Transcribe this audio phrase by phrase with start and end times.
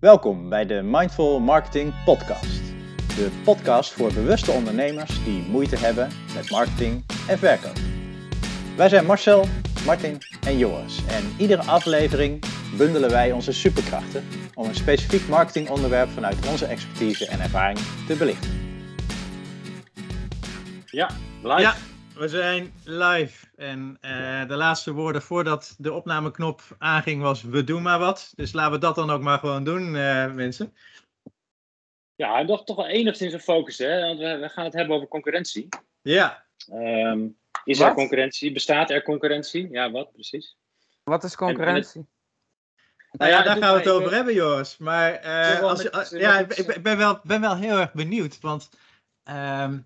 [0.00, 2.60] Welkom bij de Mindful Marketing Podcast.
[3.16, 7.76] De podcast voor bewuste ondernemers die moeite hebben met marketing en verkoop.
[8.76, 9.44] Wij zijn Marcel,
[9.86, 12.44] Martin en Joris en iedere aflevering
[12.76, 14.24] bundelen wij onze superkrachten
[14.54, 18.50] om een specifiek marketingonderwerp vanuit onze expertise en ervaring te belichten.
[20.86, 21.10] Ja,
[21.42, 21.60] live.
[21.60, 21.74] Ja,
[22.20, 23.46] we zijn live.
[23.56, 28.32] En eh, de laatste woorden voordat de opnameknop aanging was we doen maar wat.
[28.36, 30.74] Dus laten we dat dan ook maar gewoon doen, uh, mensen.
[32.14, 34.00] Ja, en toch, toch wel enigszins een focus, hè?
[34.00, 35.68] Want we, we gaan het hebben over concurrentie.
[36.02, 36.44] Ja.
[36.72, 38.52] Um, is er concurrentie?
[38.52, 39.68] Bestaat er concurrentie?
[39.70, 40.56] Ja, wat precies?
[41.02, 42.06] Wat is concurrentie?
[43.12, 44.78] Nou ja, daar gaan we het over hebben, Joris.
[44.78, 48.40] Maar uh, als, als, ja, ik, ik, ben, wel, ben wel heel erg benieuwd.
[48.40, 48.70] Want
[49.24, 49.84] um,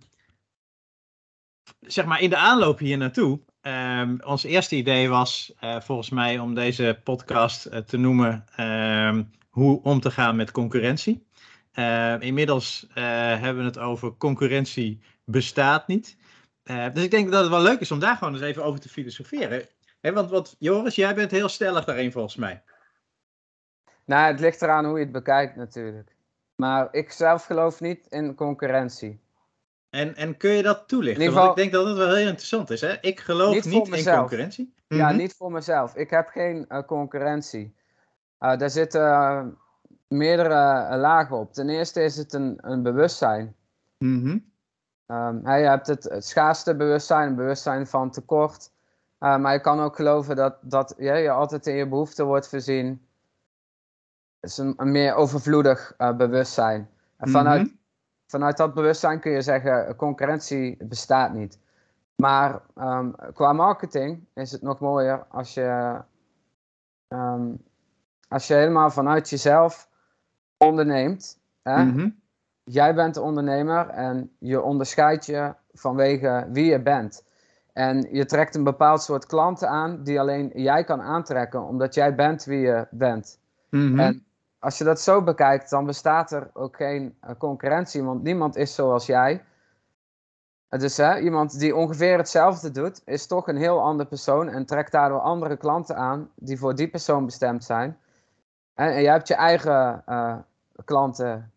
[1.87, 3.41] zeg maar in de aanloop hier naartoe.
[3.62, 9.30] Um, ons eerste idee was uh, volgens mij om deze podcast uh, te noemen um,
[9.51, 11.27] hoe om te gaan met concurrentie.
[11.74, 16.16] Uh, inmiddels hebben we het over concurrentie bestaat niet.
[16.65, 18.88] dus ik denk dat het wel leuk is om daar gewoon eens even over te
[18.88, 19.66] filosoferen.
[20.01, 22.62] Want wat, Joris, jij bent heel stellig daarin volgens mij.
[24.05, 26.16] Nou, het ligt eraan hoe je het bekijkt natuurlijk.
[26.57, 29.24] Maar ik zelf geloof niet in concurrentie.
[29.95, 31.24] En, en kun je dat toelichten?
[31.24, 32.80] Geval, Want ik denk dat het wel heel interessant is.
[32.80, 33.00] Hè?
[33.00, 34.74] Ik geloof niet, niet in concurrentie.
[34.87, 35.16] Ja, mm -hmm.
[35.16, 35.96] niet voor mezelf.
[35.96, 37.74] Ik heb geen uh, concurrentie.
[38.40, 39.45] Uh, daar zitten uh,
[40.09, 41.52] meerdere lagen op.
[41.52, 43.54] Ten eerste is het een, een bewustzijn.
[43.98, 44.52] Mm -hmm.
[45.16, 48.70] um, je hebt het, het schaarste bewustzijn, een bewustzijn van tekort.
[49.18, 53.06] maar je kan ook geloven dat, dat ja, je altijd in je behoeften wordt voorzien.
[54.40, 56.88] Het is een, een meer overvloedig bewustzijn.
[57.16, 57.82] En vanuit mm -hmm
[58.35, 61.59] vanuit dat bewustzijn kun je zeggen, concurrentie bestaat niet.
[62.15, 66.00] Maar um, qua marketing is het nog mooier als je,
[67.09, 67.62] um,
[68.28, 69.88] als je helemaal vanuit jezelf
[70.56, 71.38] onderneemt.
[71.62, 71.84] Hè?
[71.84, 72.21] Mm -hmm.
[72.65, 77.25] Jij bent de ondernemer en je onderscheidt je vanwege wie je bent.
[77.72, 82.15] En je trekt een bepaald soort klanten aan die alleen jij kan aantrekken, omdat jij
[82.15, 83.39] bent wie je bent.
[83.71, 84.01] Mm -hmm.
[84.01, 84.25] En
[84.65, 88.75] als je dat zo bekijkt, dan bestaat er ook geen uh, concurrentie, want niemand is
[88.75, 89.45] zoals jij.
[90.69, 94.93] Dus hè, iemand die ongeveer hetzelfde doet, is toch een heel ander persoon en trekt
[94.93, 97.99] daardoor andere klanten aan die voor die persoon bestemd zijn.
[98.75, 100.37] En, en je hebt je eigen uh,
[100.85, 101.53] klanten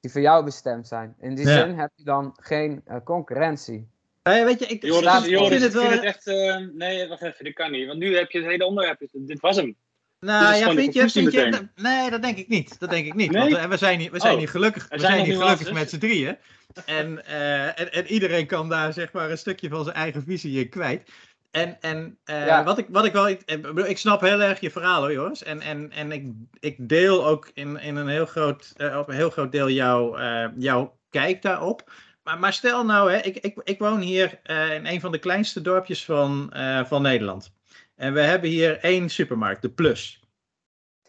[0.00, 1.14] die voor jou bestemd zijn.
[1.18, 1.52] In die ja.
[1.52, 3.88] zin heb je dan geen uh, concurrentie.
[4.22, 5.82] Hey, weet je, ik, Joris, Joris, vind het, wel...
[5.82, 6.26] vind het echt.
[6.72, 7.86] nee, wacht even, dit kan niet.
[7.86, 9.00] Want nu heb je het hele onderwerp.
[9.12, 9.76] Dit was hem.
[10.20, 12.78] Nou ja, vind je, vind je, nee, dat denk ik niet.
[12.78, 13.30] Dat denk ik niet.
[13.30, 13.54] Nee?
[13.54, 16.36] Want we zijn hier, we zijn hier gelukkig, we zijn hier gelukkig met z'n drieën.
[16.84, 20.60] En, uh, en, en, iedereen kan daar zeg maar een stukje van zijn eigen visie
[20.60, 21.10] in kwijt.
[21.50, 22.64] En, en uh, ja.
[22.64, 23.28] wat, ik, wat ik wel.
[23.28, 23.42] Ik,
[23.86, 25.42] ik snap heel erg je verhaal hoor, Joris.
[25.42, 26.26] En, en, en ik,
[26.60, 30.18] ik deel ook in, in een heel groot, uh, op een heel groot deel jouw,
[30.56, 31.92] jouw kijk daarop.
[32.22, 34.38] Maar, maar stel nou, hè, ik, ik, ik woon hier
[34.70, 36.52] in een van de kleinste dorpjes van,
[36.86, 37.52] van Nederland.
[37.96, 40.20] En we hebben hier één supermarkt, de Plus.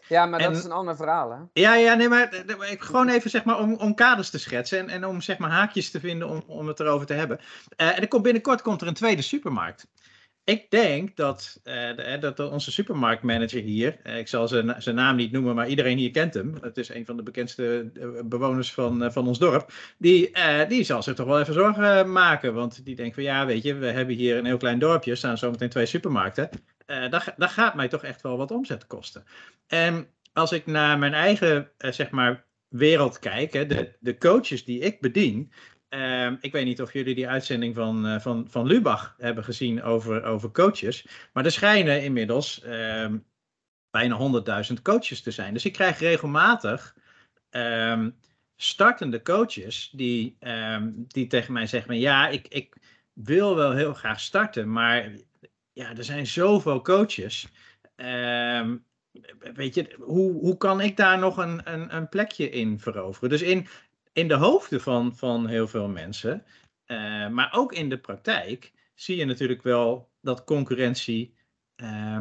[0.08, 1.38] Ja, maar dat is een ander verhaal, hè?
[1.52, 2.44] Ja, ja, nee, maar
[2.78, 5.90] gewoon even zeg maar om, om kaders te schetsen en, en om zeg maar haakjes
[5.90, 7.38] te vinden om, om het erover te hebben.
[7.40, 9.88] Uh, en er komt, binnenkort komt er een tweede supermarkt.
[10.48, 15.32] Ik denk dat, de, dat onze supermarktmanager hier, uh, ik zal zijn, zijn naam niet
[15.32, 16.54] noemen, maar iedereen hier kent hem.
[16.60, 17.90] Het is een van de bekendste
[18.24, 19.72] bewoners van, van ons dorp.
[19.98, 20.30] Die,
[20.68, 22.54] die zal zich toch wel even zorgen maken.
[22.54, 25.38] Want die denkt van ja, weet je, we hebben hier een heel klein dorpje, staan
[25.38, 26.50] zometeen twee supermarkten
[27.10, 29.24] dat, gaat mij toch echt wel wat omzet kosten.
[29.66, 34.80] En als ik naar mijn eigen, zeg maar, wereld kijk, hè, de, de coaches die
[34.80, 35.52] ik bedien.
[35.90, 39.82] Uh, ik weet niet of jullie die uitzending van, uh, van, van Lubach hebben gezien
[39.82, 41.06] over, over coaches.
[41.32, 43.18] Maar er schijnen inmiddels ehm,
[43.90, 45.52] bijna 100.000 coaches te zijn.
[45.52, 46.96] Dus ik krijg regelmatig
[47.50, 48.10] ehm,
[48.56, 52.76] startende coaches die, ehm, die tegen mij zeggen: Ja, ik, ik
[53.12, 55.12] wil wel heel graag starten, maar
[55.72, 57.48] ja, er zijn zoveel coaches.
[59.54, 63.28] Weet je, hoe, hoe kan ik daar nog een, een, een plekje in veroveren?
[63.28, 63.66] Dus in,
[64.18, 66.44] in de hoofden van, van heel veel mensen,
[66.86, 71.36] uh, maar ook in de praktijk, zie je natuurlijk wel dat concurrentie
[71.76, 72.20] uh,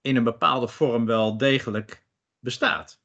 [0.00, 2.06] in een bepaalde vorm wel degelijk
[2.38, 3.00] bestaat.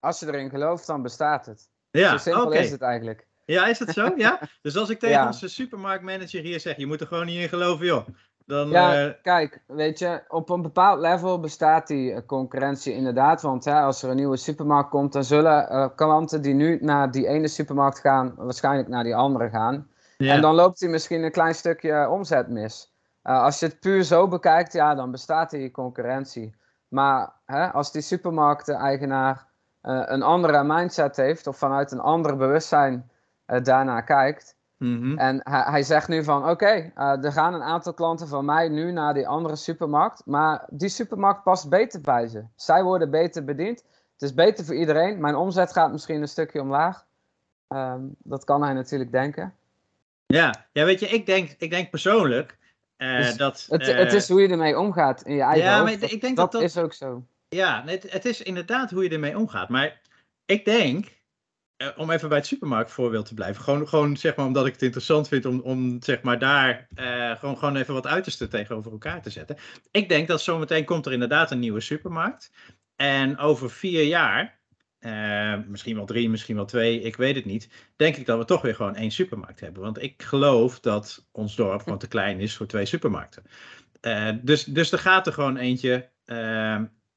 [0.00, 1.70] Als je erin gelooft, dan bestaat het.
[1.90, 2.62] Ja, zo simpel okay.
[2.62, 3.26] is het eigenlijk.
[3.44, 4.12] Ja, is dat zo?
[4.16, 4.40] Ja?
[4.62, 5.26] Dus als ik tegen ja.
[5.26, 8.08] onze supermarktmanager hier zeg, je moet er gewoon niet in geloven, joh.
[8.48, 9.12] Dan, ja, uh...
[9.22, 13.42] kijk, weet je, op een bepaald level bestaat die uh, concurrentie inderdaad.
[13.42, 17.10] Want hè, als er een nieuwe supermarkt komt, dan zullen uh, klanten die nu naar
[17.10, 19.88] die ene supermarkt gaan, waarschijnlijk naar die andere gaan.
[20.16, 20.34] Ja.
[20.34, 22.92] En dan loopt hij misschien een klein stukje omzet mis.
[23.22, 26.54] als je het puur zo bekijkt, ja, dan bestaat die concurrentie.
[26.88, 29.46] Maar hè, als die supermarkten-eigenaar
[29.80, 33.10] eh, een andere mindset heeft of vanuit een ander bewustzijn
[33.62, 34.56] daarnaar kijkt.
[34.78, 35.18] Mhm.
[35.18, 38.68] En hij, hij zegt nu van oké, eh, er gaan een aantal klanten van mij
[38.68, 40.22] nu naar die andere supermarkt.
[40.24, 42.44] Maar die supermarkt past beter bij ze.
[42.56, 43.84] Zij worden beter bediend.
[44.12, 45.20] Het is beter voor iedereen.
[45.20, 47.06] Mijn omzet gaat misschien een stukje omlaag.
[47.68, 49.54] Ehm, dat kan hij natuurlijk denken.
[50.26, 52.58] Ja, ja weet je, ik denk, ik denk persoonlijk
[52.98, 53.66] uh, Dus dat...
[53.68, 56.00] Het, uh, het is hoe je ermee omgaat in je eigen ja, hoofd.
[56.00, 57.26] maar ik denk dat, dat, dat is ook zo.
[57.48, 59.68] Ja, het, het is inderdaad hoe je ermee omgaat.
[59.68, 60.00] Maar
[60.44, 61.17] ik denk,
[61.96, 65.28] om even bij het supermarktvoorbeeld te blijven, gewoon, gewoon zeg maar omdat ik het interessant
[65.28, 69.30] vind om, om zeg maar daar uh, gewoon, gewoon even wat uiterste tegenover elkaar te
[69.30, 69.56] zetten.
[69.90, 72.52] Ik denk dat zometeen komt er inderdaad een nieuwe supermarkt.
[72.96, 74.58] En over vier jaar,
[75.00, 78.44] uh, misschien wel drie, misschien wel twee, ik weet het niet, denk ik dat we
[78.44, 79.82] toch weer gewoon één supermarkt hebben.
[79.82, 83.42] Want ik geloof dat ons dorp gewoon te klein is voor twee supermarkten.
[84.42, 86.10] Dus, dus er gaat er gewoon eentje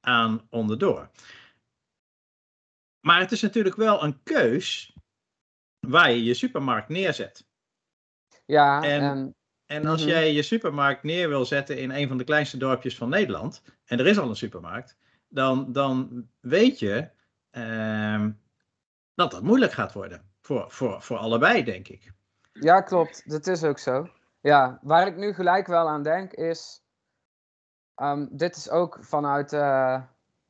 [0.01, 1.09] aan onderdoor.
[3.01, 4.95] Maar het is natuurlijk wel een keus
[5.79, 7.45] waar je je supermarkt neerzet.
[8.45, 10.09] Ja, en, en, en als mhm.
[10.09, 13.99] jij je supermarkt neer wil zetten in een van de kleinste dorpjes van Nederland, en
[13.99, 17.09] er is al een supermarkt, dan, dan weet je
[17.49, 18.31] ehm,
[19.13, 20.29] dat dat moeilijk gaat worden.
[20.41, 22.13] Voor, voor, voor allebei, denk ik.
[22.53, 23.29] Ja, klopt.
[23.29, 24.07] Dat is ook zo.
[24.41, 26.83] Ja, waar ik nu gelijk wel aan denk is.
[27.95, 30.01] Um, dit is ook vanuit uh,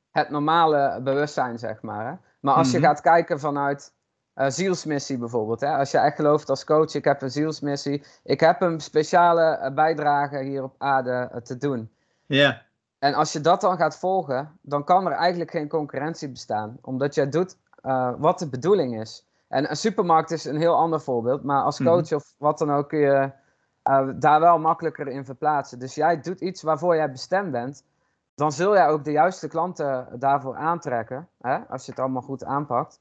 [0.09, 2.07] het normale bewustzijn, zeg maar.
[2.07, 2.30] Hè?
[2.41, 2.75] Maar als Mhm.
[2.77, 3.93] je gaat kijken vanuit
[4.35, 5.61] uh, zielsmissie bijvoorbeeld.
[5.61, 5.75] Hè?
[5.77, 8.03] Als je echt gelooft als coach, ik heb een zielsmissie.
[8.23, 11.91] Ik heb een speciale uh, bijdrage hier op aarde uh, te doen.
[12.25, 12.61] Ja.
[12.99, 16.77] En als je dat dan gaat volgen, dan kan er eigenlijk geen concurrentie bestaan.
[16.81, 17.57] Omdat jij doet
[18.17, 19.27] wat de bedoeling is.
[19.47, 21.43] En een supermarkt is een heel ander voorbeeld.
[21.43, 22.15] Maar als coach Mhm.
[22.15, 23.31] of wat dan ook kun je
[24.15, 25.79] daar wel makkelijker in verplaatsen.
[25.79, 27.83] Dus jij doet iets waarvoor jij bestemd bent.
[28.41, 31.27] Dan zul jij ook de juiste klanten daarvoor aantrekken.
[31.41, 31.57] Hè?
[31.57, 32.99] Als je het allemaal goed aanpakt.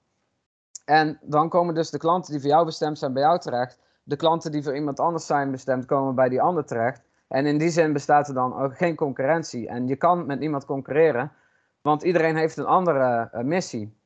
[0.85, 3.79] En dan komen dus de klanten die voor jou bestemd zijn bij jou terecht.
[4.03, 7.03] De klanten die voor iemand anders zijn bestemd komen bij die ander terecht.
[7.29, 9.69] En in die zin bestaat er dan ook geen concurrentie.
[9.69, 11.33] En je kan met niemand concurreren,
[11.81, 13.97] want iedereen heeft een andere uh, missie.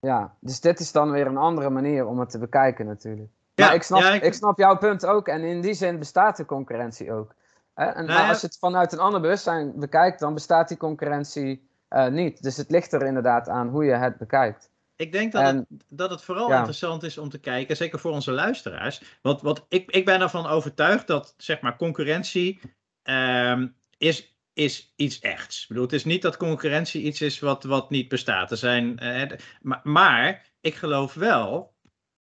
[0.00, 3.30] Ja, dus dit is dan weer een andere manier om het te bekijken natuurlijk.
[3.54, 4.22] Ja, maar ik snap, ja, ik...
[4.22, 5.28] ik- snap jouw punt ook.
[5.28, 7.34] En in die zin bestaat de concurrentie ook.
[7.74, 7.84] Hè?
[7.84, 8.28] En, Nou maar ja.
[8.28, 12.42] als je het vanuit een ander bewustzijn bekijkt, dan bestaat die concurrentie uh, niet.
[12.42, 14.72] Dus het ligt er inderdaad aan hoe je het bekijkt.
[14.96, 16.56] Ik denk dat, En- het, dat het vooral ja.
[16.56, 19.18] interessant is om te kijken, zeker voor onze luisteraars.
[19.22, 22.60] Want, want ik, ik ben ervan overtuigd dat zeg maar, concurrentie
[23.02, 23.68] ehm,
[23.98, 25.62] is, is iets echts.
[25.62, 28.50] Ik bedoel, het is niet dat concurrentie iets is wat, wat niet bestaat.
[28.50, 31.74] Er zijn, eh, maar, maar ik geloof wel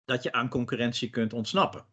[0.04, 1.84] dat je aan concurrentie kunt ontsnappen.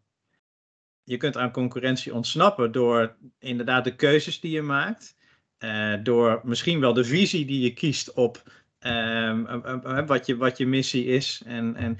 [1.05, 5.15] Je kunt aan concurrentie ontsnappen door inderdaad de keuzes die je maakt.
[5.57, 8.43] eh, door misschien wel de visie die je kiest op
[8.85, 11.41] Ehm, eh, eh, wat, je, wat je missie is.
[11.45, 11.97] En, en,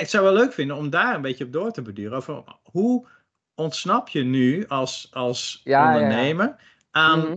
[0.00, 2.16] ik zou wel leuk vinden om daar een beetje op door te beduren.
[2.16, 3.06] Over hoe
[3.54, 5.86] ontsnap je nu als, als Ja, ja, ja.
[5.86, 6.56] ondernemer
[6.90, 7.36] Aan, Mhm.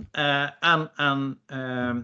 [0.59, 2.01] aan, aan, ehm,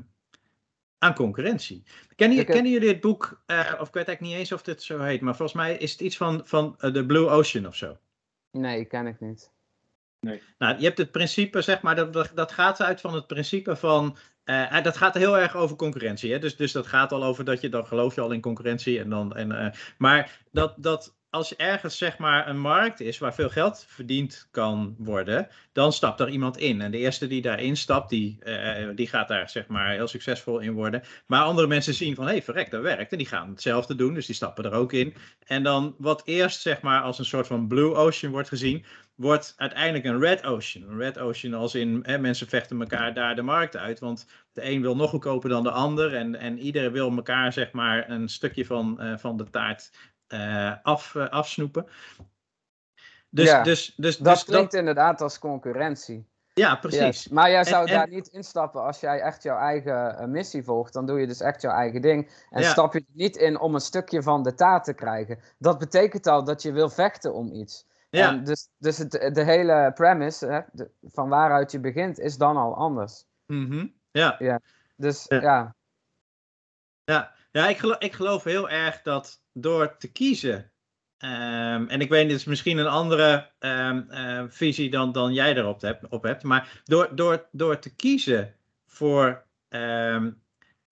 [0.98, 1.84] aan concurrentie?
[2.16, 3.44] Kennen, kennen jullie het boek,
[3.80, 6.02] of ik weet eigenlijk niet eens of dit zo heet, maar volgens mij is het
[6.02, 7.98] iets van, van de Blue Ocean of zo.
[8.57, 9.54] Nee, ken ik niet.
[10.57, 13.75] Nou, je hebt het principe, zeg maar, dat, dat, dat gaat uit van het principe
[13.75, 14.18] van.
[14.44, 16.31] eh, dat gaat heel erg over concurrentie.
[16.31, 16.40] Hè?
[16.40, 19.00] Dus, dus dat gaat al over dat je, dan geloof je al in concurrentie.
[19.00, 23.34] En dan, en, eh, maar dat, dat als ergens zeg maar een markt is waar
[23.34, 26.82] veel geld verdiend kan worden, dan stapt er iemand in.
[26.82, 30.60] En de eerste die daarin stapt, die, eh, die gaat daar zeg maar heel succesvol
[30.60, 31.04] in worden.
[31.25, 33.12] Maar andere mensen zien van, hé, hey, verrek, dat werkt.
[33.12, 35.13] En die gaan hetzelfde doen, dus die stappen er ook in.
[35.46, 39.54] En dan wat eerst zeg maar als een soort van blue ocean wordt gezien, wordt
[39.58, 40.89] uiteindelijk een red ocean.
[40.89, 44.00] Een red ocean als in hè, mensen vechten elkaar daar de markt uit.
[44.00, 46.15] Want de een wil nog goedkoper dan de ander.
[46.15, 49.92] En, en iedereen wil elkaar zeg maar een stukje van, eh, van de taart
[50.84, 51.88] af, eh, afsnoepen.
[53.29, 56.27] Dus, Ja, dus, dus, Dat dus klinkt inderdaad als concurrentie.
[56.53, 57.00] ja, precies.
[57.00, 57.27] Yes.
[57.27, 60.63] Maar jij zou En- daar en- niet instappen als jij echt jouw eigen eh, missie
[60.63, 60.94] volgt.
[60.94, 62.46] Dan doe je dus echt jouw eigen ding.
[62.50, 62.70] En Ja.
[62.70, 65.39] stap je er niet in om een stukje van de taart te krijgen.
[65.58, 67.86] Dat betekent al dat je wil vechten om iets.
[68.10, 68.29] Ja.
[68.29, 72.58] En dus dus het, de hele premise hè, de- van waaruit je begint is dan
[72.58, 73.25] al anders.
[73.46, 73.88] Mhm.
[74.12, 74.60] ja.
[74.96, 75.75] Dus Ja.
[77.03, 80.72] ja, Ja, ik, geloof, ik geloof heel erg dat door te kiezen.
[81.18, 85.56] ehm, en ik weet, dit is misschien een andere ehm, eh, visie dan, dan jij
[85.56, 86.44] erop hebt, op hebt.
[86.44, 89.46] Maar door, door, door te kiezen voor.
[89.70, 90.32] ehm,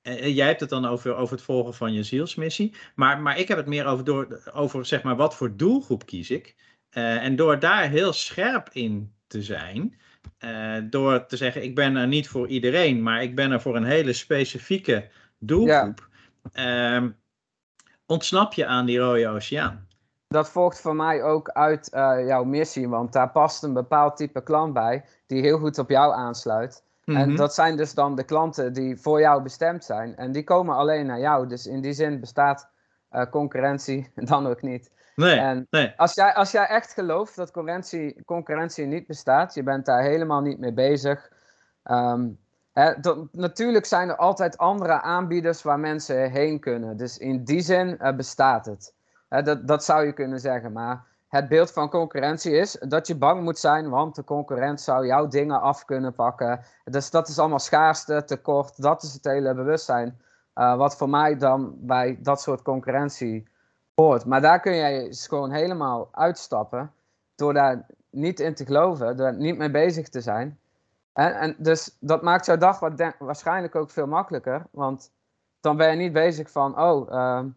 [0.01, 2.75] eh, jij hebt het dan over, over het volgen van je zielsmissie.
[2.95, 6.29] Maar, maar ik heb het meer over, door, over zeg maar, wat voor doelgroep kies
[6.29, 6.55] ik.
[6.89, 9.99] Eh, en door daar heel scherp in te zijn.
[10.37, 13.75] eh, door te zeggen, ik ben er niet voor iedereen, maar ik ben er voor
[13.75, 16.09] een hele specifieke doelgroep,
[16.51, 17.11] ehm,
[18.05, 19.87] ontsnap je aan die rode oceaan.
[20.27, 24.43] Dat volgt voor mij ook uit uh, jouw missie, want daar past een bepaald type
[24.43, 26.83] klant bij die heel goed op jou aansluit.
[27.05, 27.35] En Mhm.
[27.35, 30.15] dat zijn dus dan de klanten die voor jou bestemd zijn.
[30.15, 31.47] En die komen alleen naar jou.
[31.47, 32.69] Dus in die zin bestaat
[33.09, 34.91] eh, concurrentie dan ook niet.
[35.15, 35.93] Nee, En nee.
[35.97, 40.41] als jij, als jij echt gelooft dat concurrentie, concurrentie niet bestaat, je bent daar helemaal
[40.41, 41.31] niet mee bezig.
[41.83, 42.29] Ehm,
[43.31, 46.97] natuurlijk zijn er altijd andere aanbieders waar mensen heen kunnen.
[46.97, 48.93] Dus in die zin eh, bestaat het.
[49.29, 50.71] Dat, dat zou je kunnen zeggen.
[50.71, 55.05] Maar het beeld van concurrentie is dat je bang moet zijn, want de concurrent zou
[55.05, 56.63] jouw dingen af kunnen pakken.
[56.83, 58.81] Dus dat is allemaal schaarste, tekort.
[58.81, 60.21] Dat is het hele bewustzijn.
[60.53, 63.47] eh, wat voor mij dan bij dat soort concurrentie
[63.95, 64.25] hoort.
[64.25, 66.91] Maar daar kun jij dus gewoon helemaal uitstappen.
[67.35, 70.59] Door daar niet in te geloven, door niet mee bezig te zijn.
[71.13, 74.67] En, en dus dat maakt jouw dag wat waarschijnlijk ook veel makkelijker.
[74.71, 75.11] Want
[75.59, 77.49] dan ben je niet bezig van, oh, ehm,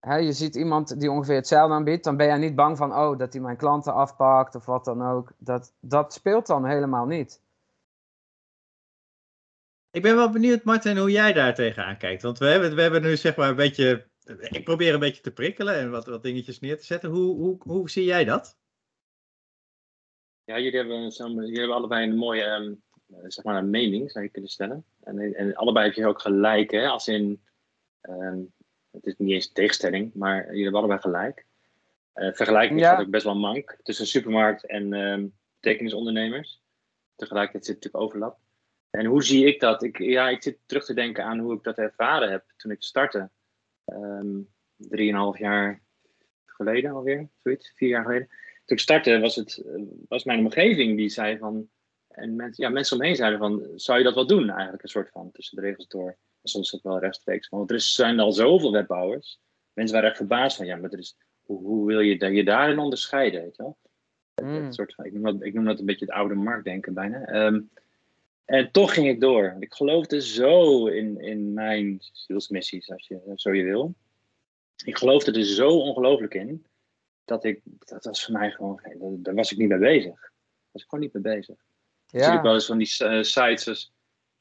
[0.00, 2.04] hè, je ziet iemand die ongeveer hetzelfde aanbiedt.
[2.04, 5.02] Dan ben je niet bang van, oh, dat hij mijn klanten afpakt of wat dan
[5.02, 5.32] ook.
[5.38, 7.40] Dat, dat speelt dan helemaal niet.
[9.90, 12.22] Ik ben wel benieuwd, Martin, hoe jij daar tegenaan kijkt.
[12.22, 14.06] Want we hebben, we hebben nu zeg maar een beetje.
[14.40, 17.10] Ik probeer een beetje te prikkelen en wat, wat dingetjes neer te zetten.
[17.10, 18.56] Hoe, hoe, hoe zie jij dat?
[20.44, 22.72] Ja, jullie hebben, jullie hebben allebei een mooie ehm,
[23.06, 24.84] eh, zeg maar een mening, zou je kunnen stellen.
[25.02, 26.86] En, en allebei heb je ook gelijk, hè?
[26.86, 27.42] Als in,
[28.00, 28.38] ehm,
[28.90, 31.46] het is niet eens een tegenstelling, maar jullie hebben allebei gelijk.
[32.12, 32.94] Eh vergelijking Ja.
[32.98, 35.26] is ook best wel mank tussen supermarkt en ehm
[35.60, 36.62] betekenisondernemers.
[37.16, 38.38] Tegelijkertijd zit natuurlijk overlap.
[38.90, 39.82] En hoe zie ik dat?
[39.82, 42.82] Ik, ja, ik zit terug te denken aan hoe ik dat ervaren heb toen ik
[42.82, 43.30] startte.
[43.84, 44.40] Ehm
[44.76, 45.82] drieënhalf jaar
[46.46, 48.28] geleden alweer, zoiets, vier jaar geleden
[48.72, 51.68] ik startte, was, het, eh, was mijn omgeving die zei van.
[52.08, 54.82] En mensen, ja, mensen omheen zeiden van: zou je dat wel doen, eigenlijk?
[54.82, 56.08] Een soort van tussen de regels door.
[56.42, 57.48] En soms ook wel rechtstreeks.
[57.48, 59.40] Want er zijn al zoveel webbouwers.
[59.72, 62.78] Mensen waren echt verbaasd van: ja, maar er is, hoe, hoe wil je je daarin
[62.78, 63.42] onderscheiden?
[63.42, 63.76] Weet je wel?
[64.42, 64.72] Mm.
[64.72, 67.24] soort van, ik, noem dat, ik noem dat een beetje het oude marktdenken bijna.
[67.24, 67.60] Ehm,
[68.44, 69.56] en toch ging ik door.
[69.58, 73.94] Ik geloofde zo in, in mijn zielsmissies, als je zo je wil.
[74.84, 76.66] Ik geloofde er zo ongelooflijk in
[77.24, 78.80] dat ik, dat was voor mij gewoon,
[79.22, 80.20] daar- was ik niet mee bezig.
[80.20, 80.30] Daar
[80.70, 81.56] was ik gewoon niet mee bezig.
[82.06, 82.24] Ja.
[82.24, 83.92] Zie ik wel eens van die eh, sites als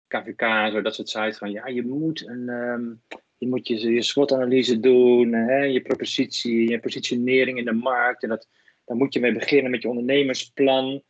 [0.08, 3.92] KVK en zo, dat soort sites van, ja, je moet een, ehm, je moet je,
[3.92, 8.24] je SWOT-analyse doen, hè, je propositie, je positionering in de markt.
[8.24, 8.48] En dat,
[8.86, 11.04] daar moet je mee beginnen met je ondernemersplan.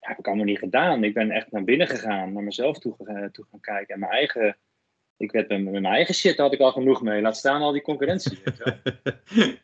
[0.00, 1.04] Ja, heb ik allemaal niet gedaan.
[1.04, 3.94] Ik ben echt naar binnen gegaan, naar mezelf toe, gaan kijken.
[3.94, 4.56] En mijn eigen,
[5.16, 7.20] ik werd met, met mijn eigen shit, daar had ik al genoeg mee.
[7.20, 8.38] Laat staan al die concurrentie.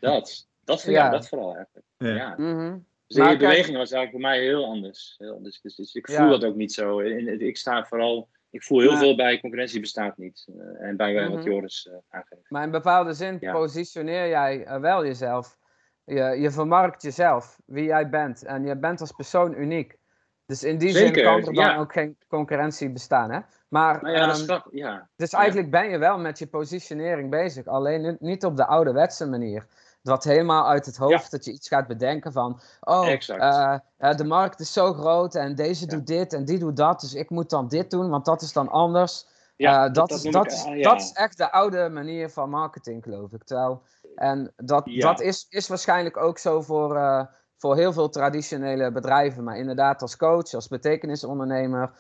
[0.01, 0.23] wel.
[0.71, 0.91] dat, ja.
[0.91, 1.11] Ja.
[1.11, 1.87] dat vooral eigenlijk.
[1.97, 2.09] Ja.
[2.15, 2.35] Ja.
[2.37, 2.79] mhm.
[3.07, 5.15] Dus kijk- beweging was eigenlijk voor mij heel anders.
[5.19, 5.61] Heel anders.
[5.61, 6.31] Dus, dus ik voel Ja.
[6.31, 7.01] dat ook niet zo.
[7.01, 10.47] En- ik sta vooral, ik voel heel veel bij concurrentie bestaat niet.
[10.59, 11.49] Eh, en bij wat Mhm.
[11.51, 12.51] Joris eh, aangeeft.
[12.51, 13.53] Maar in bepaalde zin Ja.
[13.53, 15.59] positioneer jij eh, wel jezelf.
[16.05, 18.45] Je, je vermarkt jezelf, wie jij bent.
[18.45, 19.99] En je bent als persoon uniek.
[20.47, 21.77] Dus in die Zeker, zin kan er dan ja.
[21.79, 23.31] ook geen concurrentie bestaan.
[23.31, 23.41] Hè?
[23.69, 24.61] Maar Nou ja, dat is ehm.
[24.71, 25.09] Ja.
[25.17, 27.67] dus eigenlijk ben je wel met je positionering bezig.
[27.67, 29.67] Alleen ni- niet op de ouderwetse manier.
[30.03, 32.61] Dat helemaal uit het hoofd dat je iets gaat bedenken van...
[32.81, 35.91] Oh, eh, eh, de markt is zo groot en deze Ja.
[35.91, 37.01] doet dit en die doet dat.
[37.01, 39.27] Dus ik moet dan dit doen, want dat is dan anders.
[39.57, 40.83] Ja, Eh, dat, is, dat, ik, is, ah, ja.
[40.91, 43.45] dat is echt de oude manier van marketing, geloof ik.
[43.45, 43.83] Terwijl,
[44.15, 49.45] en dat, dat is, is waarschijnlijk ook zo voor, voor heel veel traditionele bedrijven.
[49.45, 51.91] Maar inderdaad, als coach, als betekenisondernemer,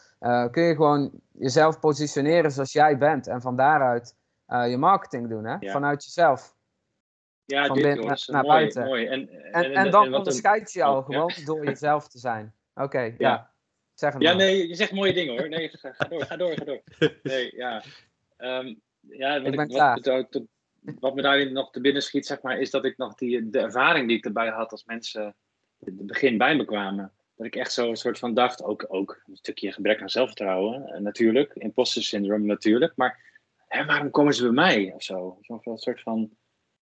[0.50, 3.26] kun je gewoon jezelf positioneren zoals jij bent.
[3.26, 4.14] En van daaruit
[4.46, 5.70] je marketing doen, hè?
[5.70, 6.54] Vanuit jezelf.
[7.50, 8.84] Ja, van dit binnen Joris, naar mooi, buiten.
[8.84, 9.06] mooi.
[9.06, 12.54] En, En, en, dan wat een- onderscheid je al oh, gewoon door jezelf te zijn.
[12.74, 13.14] Oké, ja.
[13.18, 13.50] Ja.
[13.94, 14.38] Zeg het Ja, maar.
[14.38, 15.48] nee, je zegt mooie dingen hoor.
[15.48, 16.82] Nee, ga, ga door, ga door, ga door.
[17.22, 17.82] Nee, ja.
[18.36, 20.00] Ehm, ja wat, Ik ben wat, klaar.
[20.00, 20.42] wat, wat-
[21.00, 23.58] wat me daarin nog te binnen schiet, zeg maar, is dat ik nog die, de
[23.58, 25.34] ervaring die ik erbij had als mensen
[25.78, 27.12] in het begin bij me kwamen.
[27.36, 30.84] Dat ik echt zo een soort van dacht, ook, ook een stukje gebrek aan zelfvertrouwen,
[30.86, 31.52] eh, natuurlijk.
[31.54, 32.92] Imposter syndrome natuurlijk.
[32.96, 33.20] Maar
[33.68, 35.38] hè, waarom komen ze bij mij of zo?
[35.40, 36.30] Zo'n soort van,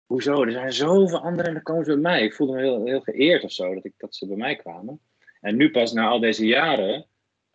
[0.06, 0.42] hoezo?
[0.42, 2.22] Er zijn zoveel anderen en dan komen ze bij mij.
[2.22, 5.00] Ik voelde me heel, heel geëerd of zo dat, ik, dat ze bij mij kwamen.
[5.40, 7.06] En nu pas na al deze jaren,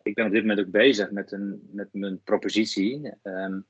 [0.02, 3.12] ik ben op dit moment ook bezig met, een, met mijn propositie.
[3.22, 3.60] ehm,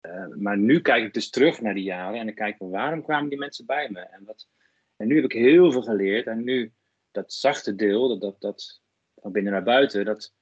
[0.00, 3.02] eh, maar nu kijk ik dus terug naar die jaren en dan kijk ik waarom
[3.02, 4.00] kwamen die mensen bij me?
[4.00, 4.48] En, wat,
[4.96, 6.72] en nu heb ik heel veel geleerd en nu
[7.10, 8.80] dat zachte deel, dat, dat, dat
[9.14, 10.34] van binnen naar buiten, dat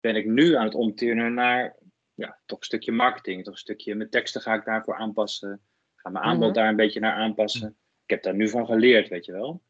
[0.00, 1.76] ben ik nu aan het omturnen naar
[2.14, 5.60] ja, toch een stukje marketing, toch een stukje, mijn teksten ga ik daarvoor aanpassen,
[6.04, 6.54] ga mijn aanbod Mhm.
[6.58, 7.76] daar een beetje naar aanpassen.
[8.04, 9.62] Ik heb daar nu van geleerd, weet je wel.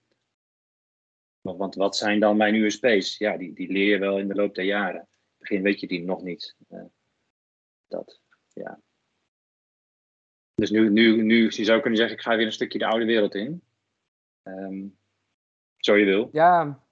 [1.41, 3.19] Want- Want wat zijn dan mijn USP's?
[3.19, 5.01] Ja, die, die leer je wel in de loop der jaren.
[5.01, 6.57] In het begin weet je die nog niet.
[6.69, 6.85] Eh,
[7.89, 8.21] dat,
[8.53, 8.81] ja.
[10.55, 13.05] Dus nu, nu, nu je zou kunnen zeggen, ik ga weer een stukje de oude
[13.05, 13.63] wereld in.
[14.43, 14.87] Ehm,
[15.77, 16.29] zo je wil.
[16.33, 16.83] Ja,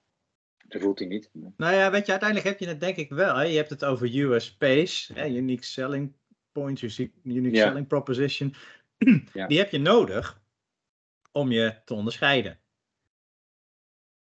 [0.67, 1.29] Dat voelt hij niet.
[1.33, 3.35] Nou ja, weet je, uiteindelijk heb je het denk ik wel.
[3.35, 3.43] Hè?
[3.43, 5.27] Je hebt het over USP's, hè?
[5.27, 6.13] Unique Selling
[6.51, 6.81] Points,
[7.23, 7.67] Unique Ja.
[7.67, 8.53] Selling Proposition.
[9.33, 9.47] Ja.
[9.47, 10.41] Die heb je nodig
[11.31, 12.59] om je te onderscheiden.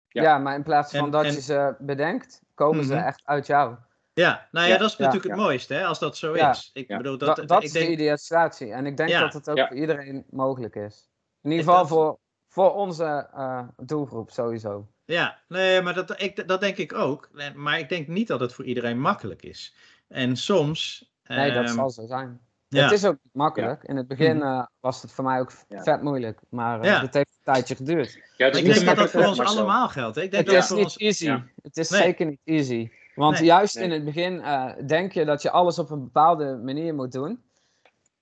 [0.08, 0.22] Ja.
[0.22, 0.38] ja.
[0.38, 3.04] maar in plaats van En- dat en- je ze bedenkt, komen ze Mhm.
[3.04, 3.76] echt uit jou.
[4.14, 5.32] Ja, nou ja, Ja, dat is natuurlijk ja.
[5.32, 6.70] het mooiste, hè, als dat zo Ja, is.
[6.74, 6.98] Ik ja.
[6.98, 8.72] bedoel, Dat, dat, dat, ik is denk, de idealisatie.
[8.72, 9.68] En ik denk Ja, dat het ook ja.
[9.68, 11.10] voor iedereen mogelijk is.
[11.42, 14.88] In ieder geval dat- voor, voor onze eh, doelgroep sowieso.
[15.06, 17.30] Ja, nee, maar dat, ik, dat denk ik ook.
[17.34, 19.76] Nee, Maar ik denk niet dat het voor iedereen makkelijk is.
[20.08, 21.12] En soms.
[21.24, 22.42] Nee, dat ehm, zal zo zijn.
[22.74, 22.84] Ja.
[22.84, 23.84] Het is ook niet makkelijk.
[23.84, 24.46] In het begin Mhm.
[24.48, 26.40] eh, was het voor mij ook vet moeilijk.
[26.50, 27.02] Maar eh, Ja.
[27.02, 28.20] het heeft een tijdje geduurd.
[28.38, 29.58] Ja, Ik denk dat dat voor ons Marcel.
[29.58, 30.16] allemaal geldt.
[30.16, 30.22] hè.
[30.22, 30.98] Ik denk Het dat is niet ons.
[30.98, 31.26] easy.
[31.26, 31.44] ja.
[31.62, 32.02] Het is Nee.
[32.02, 32.92] zeker niet easy.
[33.16, 33.46] Want Nee.
[33.46, 33.84] juist Nee.
[33.84, 37.42] in het begin eh, denk je dat je alles op een bepaalde manier moet doen.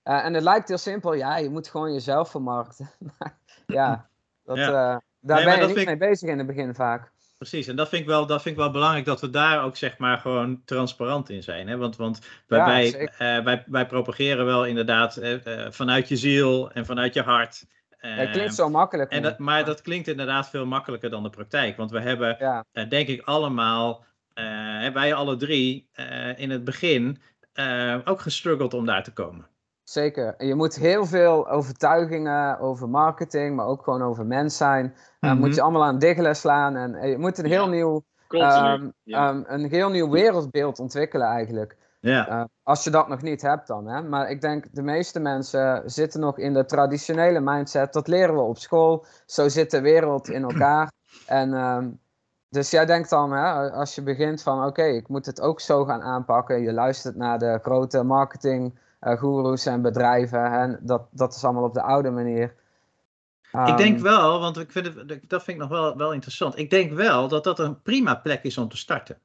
[0.03, 1.13] Eh, en het lijkt heel simpel.
[1.13, 2.89] Ja, je moet gewoon jezelf vermarkten.
[3.19, 4.07] Maar ja,
[4.45, 4.65] dat, Ja.
[4.93, 7.11] eh, daar ben je niet ik- mee bezig in het begin vaak.
[7.41, 9.75] Precies, en dat vind, ik wel, dat vind ik wel belangrijk dat we daar ook
[9.75, 11.67] zeg maar gewoon transparant in zijn.
[11.67, 11.77] Hè?
[11.77, 13.15] Want, want wij, Ja, wij, zeker.
[13.17, 17.65] eh, wij, wij propageren wel inderdaad eh, eh, vanuit je ziel en vanuit je hart.
[17.97, 19.11] Het klinkt zo makkelijk.
[19.11, 21.77] en dat, maar dat klinkt inderdaad veel makkelijker dan de praktijk.
[21.77, 24.05] Want we hebben, Ja, denk ik, allemaal,
[24.93, 25.89] wij alle drie,
[26.35, 27.21] in het begin
[28.05, 29.47] ook gestruggeld om daar te komen.
[29.91, 30.35] Zeker.
[30.37, 34.95] En je moet heel veel overtuigingen over marketing, maar ook gewoon over mens zijn.
[35.19, 35.37] Mhm.
[35.37, 36.75] moet je allemaal aan diggelen slaan.
[36.75, 37.69] En eh, je moet een heel Ja.
[37.69, 39.29] nieuw, ehm, ja.
[39.29, 41.77] ehm, een heel nieuw wereldbeeld ontwikkelen eigenlijk.
[41.99, 43.87] Ja, Eh, als je dat nog niet hebt dan.
[43.87, 44.01] Hè?
[44.01, 47.93] Maar ik denk de meeste mensen zitten nog in de traditionele mindset.
[47.93, 49.05] Dat leren we op school.
[49.25, 50.91] Zo zit de wereld in elkaar.
[51.27, 51.89] En ehm,
[52.49, 55.85] dus jij denkt dan, hè, als je begint van oké, ik moet het ook zo
[55.85, 56.61] gaan aanpakken.
[56.61, 60.45] Je luistert naar de grote marketing goeroes en bedrijven.
[60.45, 62.55] En dat, dat is allemaal op de oude manier.
[63.65, 66.57] ik denk Ehm, wel, want ik vind het, dat vind ik nog wel, wel interessant.
[66.57, 69.19] Ik denk wel dat dat een prima plek is om te starten.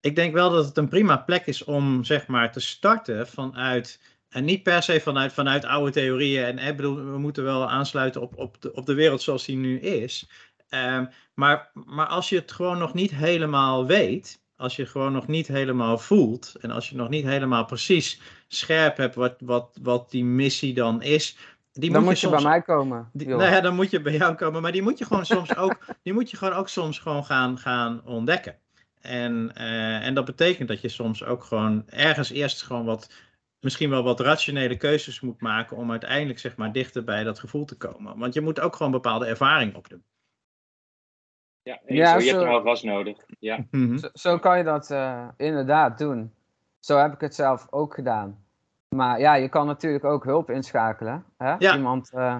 [0.00, 4.00] Ik denk wel dat het een prima plek is om zeg maar te starten vanuit,
[4.28, 6.58] en niet per se vanuit, vanuit oude theorieën.
[6.58, 9.56] En ik bedoel, we moeten wel aansluiten op, op, de, op de wereld zoals die
[9.56, 10.30] nu is.
[10.68, 15.26] Ehm, maar, maar als je het gewoon nog niet helemaal weet, als je gewoon nog
[15.26, 20.10] niet helemaal voelt, en als je nog niet helemaal precies scherp hebt wat, wat, wat
[20.10, 21.36] die missie dan is,
[21.72, 23.10] die dan moet moet je soms bij mij komen.
[23.12, 25.56] die, nou ja, dan moet je bij jou komen, maar die moet je gewoon soms
[25.56, 28.58] ook, die moet je gewoon ook soms gewoon gaan, gaan ontdekken.
[29.00, 33.12] En, eh, en dat betekent dat je soms ook gewoon ergens eerst gewoon wat,
[33.60, 37.64] misschien wel wat rationele keuzes moet maken om uiteindelijk zeg maar dichter bij dat gevoel
[37.64, 38.18] te komen.
[38.18, 40.04] Want je moet ook gewoon bepaalde ervaring opdoen.
[41.70, 43.16] Ja, Ja, ja, zo, je hebt er wel vast nodig.
[43.38, 43.64] Ja.
[43.70, 43.96] Mhm.
[43.98, 46.32] Zo, zo kan je dat eh, inderdaad doen.
[46.78, 48.44] Zo heb ik het zelf ook gedaan.
[48.88, 51.24] Maar ja, je kan natuurlijk ook hulp inschakelen.
[51.38, 51.54] Hè?
[51.58, 51.74] Ja.
[51.76, 52.36] Iemand eh,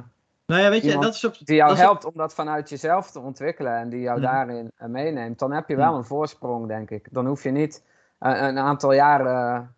[0.46, 2.12] Nou ja, weet je, Iemand dat is op, die jou dat is op- helpt om
[2.16, 4.26] dat vanuit jezelf te ontwikkelen en die jou Mhm.
[4.30, 5.38] daarin eh, meeneemt.
[5.38, 5.96] Dan heb je wel Mhm.
[5.96, 7.08] een voorsprong, denk ik.
[7.10, 7.84] Dan hoef je niet
[8.18, 9.74] eh, een aantal jaren.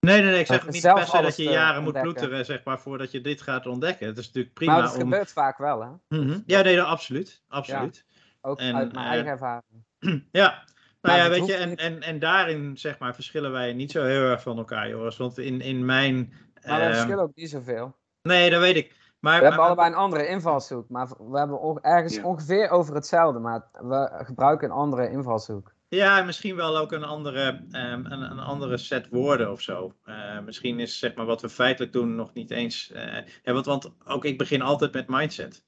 [0.00, 2.64] Nee, nee, nee, ik zeg niet zelf per se dat je jaren moet ploeteren, zeg
[2.64, 4.06] maar, voordat je dit gaat ontdekken.
[4.06, 5.00] Het is natuurlijk maar prima dat om...
[5.00, 6.16] gebeurt vaak wel, hè?
[6.46, 8.04] Ja, nee, dat- absoluut, absoluut.
[8.46, 9.84] Ook En, uit mijn eh, eigen ervaring.
[10.32, 10.62] Ja, nou
[11.00, 14.22] Maar ja, weet je, en, en, en daarin zeg maar verschillen wij niet zo heel
[14.22, 15.16] erg van elkaar, Joris.
[15.16, 16.32] Want in, in mijn.
[16.66, 17.96] Maar we ehm, verschillen ook niet zoveel.
[18.22, 18.94] nee, dat weet ik.
[19.20, 20.88] Maar, We hebben maar- allebei een andere invalshoek.
[20.88, 22.24] Maar we hebben ook ergens Ja.
[22.24, 23.38] ongeveer over hetzelfde.
[23.38, 25.72] Maar we gebruiken een andere invalshoek.
[25.88, 29.94] Ja, misschien wel ook een andere, ehm, een, een andere set woorden of zo.
[30.04, 32.90] Eh, misschien is zeg maar wat we feitelijk doen nog niet eens.
[32.92, 35.64] eh, ja, want, want ook ik begin altijd met mindset.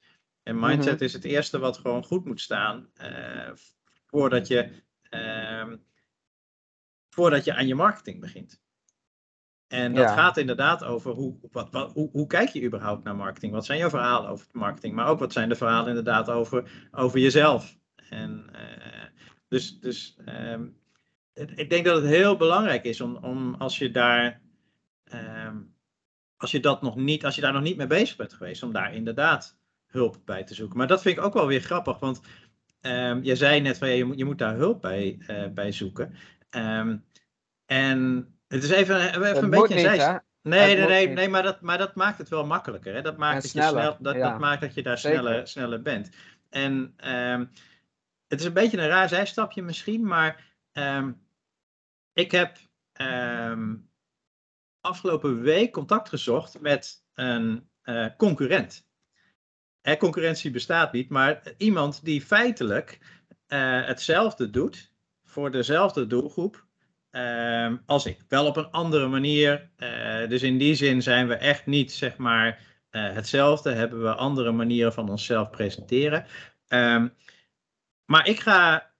[0.47, 1.03] En mindset Mhm.
[1.03, 3.51] is het eerste wat gewoon goed moet staan eh,
[4.05, 4.85] voordat je.
[5.09, 5.77] ehm,
[7.09, 8.61] voordat je aan je marketing begint.
[9.67, 10.13] En dat Ja.
[10.13, 13.51] gaat inderdaad over hoe, wat, wat, hoe, hoe kijk je überhaupt naar marketing?
[13.53, 14.93] Wat zijn jouw verhalen over marketing?
[14.95, 17.77] Maar ook wat zijn de verhalen inderdaad over, over jezelf?
[18.09, 19.05] En, eh,
[19.47, 20.67] dus dus ehm,
[21.33, 24.41] ik denk dat het heel belangrijk is om, om als je daar.
[25.03, 25.61] ehm,
[26.37, 28.71] als je, dat nog niet, als je daar nog niet mee bezig bent geweest, om
[28.73, 29.56] daar inderdaad
[29.87, 30.77] hulp bij te zoeken.
[30.77, 32.21] Maar dat vind ik ook wel weer grappig, want
[32.81, 35.71] ehm, je zei net van ja, je, moet, je moet daar hulp bij, eh, bij
[35.71, 36.13] zoeken.
[36.49, 36.97] Ehm,
[37.65, 40.25] en het is even, even Het een beetje een niet?
[40.41, 42.93] Nee, nee, nee, maar, dat, maar dat maakt het wel makkelijker.
[42.93, 43.01] Hè?
[43.01, 44.29] Dat, maakt En dat, sneller, je snel, dat, ja.
[44.29, 45.19] dat maakt dat je daar Zeker.
[45.19, 46.09] sneller, sneller bent.
[46.49, 47.45] En ehm,
[48.27, 50.45] het is een beetje een raar zijstapje misschien, maar
[52.13, 52.57] ik heb
[54.87, 58.86] afgelopen week contact gezocht met een eh, concurrent.
[59.87, 62.99] Hè, concurrentie bestaat niet, maar iemand die feitelijk
[63.47, 66.65] eh, hetzelfde doet voor dezelfde doelgroep
[67.11, 68.23] ehm, als ik.
[68.27, 69.69] Wel op een andere manier.
[69.75, 73.71] Eh, dus in die zin zijn we echt niet, zeg maar, eh, hetzelfde.
[73.71, 76.25] Hebben we andere manieren van onszelf presenteren.
[76.67, 77.07] Ehm,
[78.05, 78.91] maar ik ga,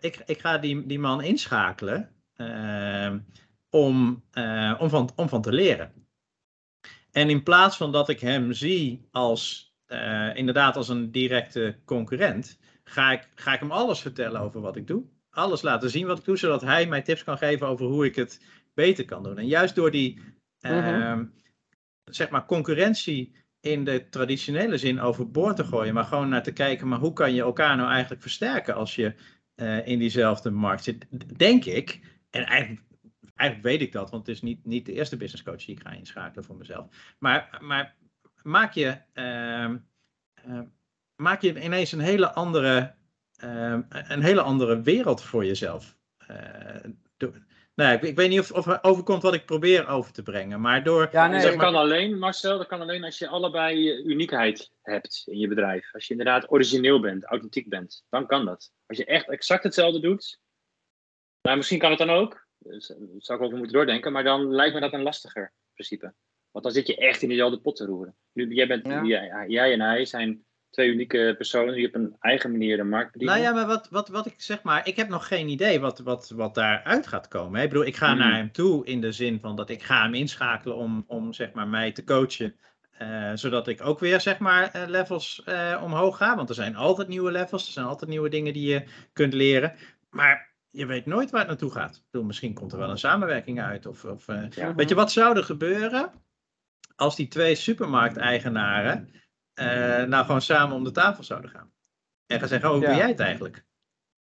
[0.00, 3.18] ik, ik ga die, die man inschakelen ehm,
[3.70, 4.24] om,
[4.78, 5.92] om, van, om van te leren.
[7.10, 12.58] En in plaats van dat ik hem zie als eh, inderdaad als een directe concurrent,
[12.84, 15.04] ga ik, ga ik hem alles vertellen over wat ik doe.
[15.30, 18.14] Alles laten zien wat ik doe, zodat hij mij tips kan geven over hoe ik
[18.14, 18.40] het
[18.74, 19.38] beter kan doen.
[19.38, 20.20] En juist door die
[20.60, 21.24] ehm,
[22.04, 26.88] zeg maar concurrentie in de traditionele zin overboord te gooien, maar gewoon naar te kijken,
[26.88, 29.14] maar hoe kan je elkaar nou eigenlijk versterken als je
[29.54, 32.00] eh, in diezelfde markt zit, denk ik.
[32.30, 32.86] En eigenlijk,
[33.34, 35.82] eigenlijk weet ik dat, want het is niet, niet de eerste business coach die ik
[35.82, 37.14] ga inschakelen voor mezelf.
[37.18, 37.96] Maar, maar
[38.44, 39.76] maak, je, ehm,
[40.34, 40.60] eh,
[41.16, 42.94] maak je ineens een hele andere,
[43.36, 45.96] ehm, een hele andere wereld voor jezelf.
[46.26, 46.84] Eh,
[47.16, 47.42] door-
[47.74, 50.60] nou, ik, ik weet niet of, of er overkomt wat ik probeer over te brengen,
[50.60, 51.08] maar door.
[51.12, 54.72] Ja, nee, dat zeg maar- kan alleen, Marcel, dat kan alleen als je allebei uniekheid
[54.82, 55.94] hebt in je bedrijf.
[55.94, 58.72] Als je inderdaad origineel bent, authentiek bent, dan kan dat.
[58.86, 60.40] Als je echt exact hetzelfde doet,
[61.42, 62.46] nou, misschien kan het dan ook.
[62.58, 65.52] Dus, eh, daar zou ik over moeten doordenken, maar dan lijkt me dat een lastiger
[65.72, 66.14] principe.
[66.54, 68.14] Want dan zit je echt in diezelfde pot te roeren.
[68.32, 69.02] Nu, jij, bent, Ja.
[69.02, 73.12] jij, jij en hij zijn twee unieke personen die op een eigen manier de markt
[73.12, 73.36] bedienen.
[73.38, 75.98] Nou ja, maar wat, wat, wat ik zeg maar, ik heb nog geen idee wat,
[75.98, 77.62] wat, wat daaruit gaat komen.
[77.62, 78.18] Ik bedoel, ik ga Hmm.
[78.18, 81.52] naar hem toe in de zin van dat ik ga hem inschakelen om, om zeg
[81.52, 82.56] maar mij te coachen.
[82.98, 86.36] eh, zodat ik ook weer zeg maar eh, levels eh, omhoog ga.
[86.36, 89.72] Want er zijn altijd nieuwe levels, er zijn altijd nieuwe dingen die je kunt leren.
[90.10, 91.96] Maar je weet nooit waar het naartoe gaat.
[91.96, 93.86] Ik bedoel, misschien komt er wel een samenwerking uit.
[93.86, 94.74] Of, of, Ja.
[94.74, 96.10] Weet je, wat zou er gebeuren
[96.96, 99.08] als die twee supermarkteigenaren
[99.54, 101.72] eh nou gewoon samen om de tafel zouden gaan?
[102.26, 102.88] En gaan zeggen, oh, hoe Ja.
[102.90, 103.64] doe jij het eigenlijk?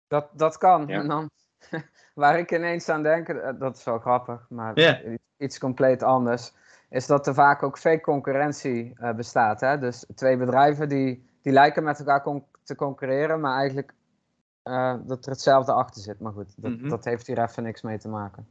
[0.08, 0.88] Dat, dat kan.
[0.88, 0.99] Ja.
[0.99, 1.30] En dan,
[2.13, 5.01] waar ik ineens aan denk, eh, dat is wel grappig, maar Ja.
[5.04, 6.54] iets, iets compleet anders,
[6.89, 9.60] is dat er vaak ook fake concurrentie eh, bestaat.
[9.62, 9.78] Hè?
[9.78, 13.93] Dus twee bedrijven die, die lijken met elkaar con- te concurreren, maar eigenlijk
[14.63, 16.19] eh, dat er hetzelfde achter zit.
[16.19, 16.89] Maar goed, dat, Mhm.
[16.89, 18.47] dat heeft hier even niks mee te maken.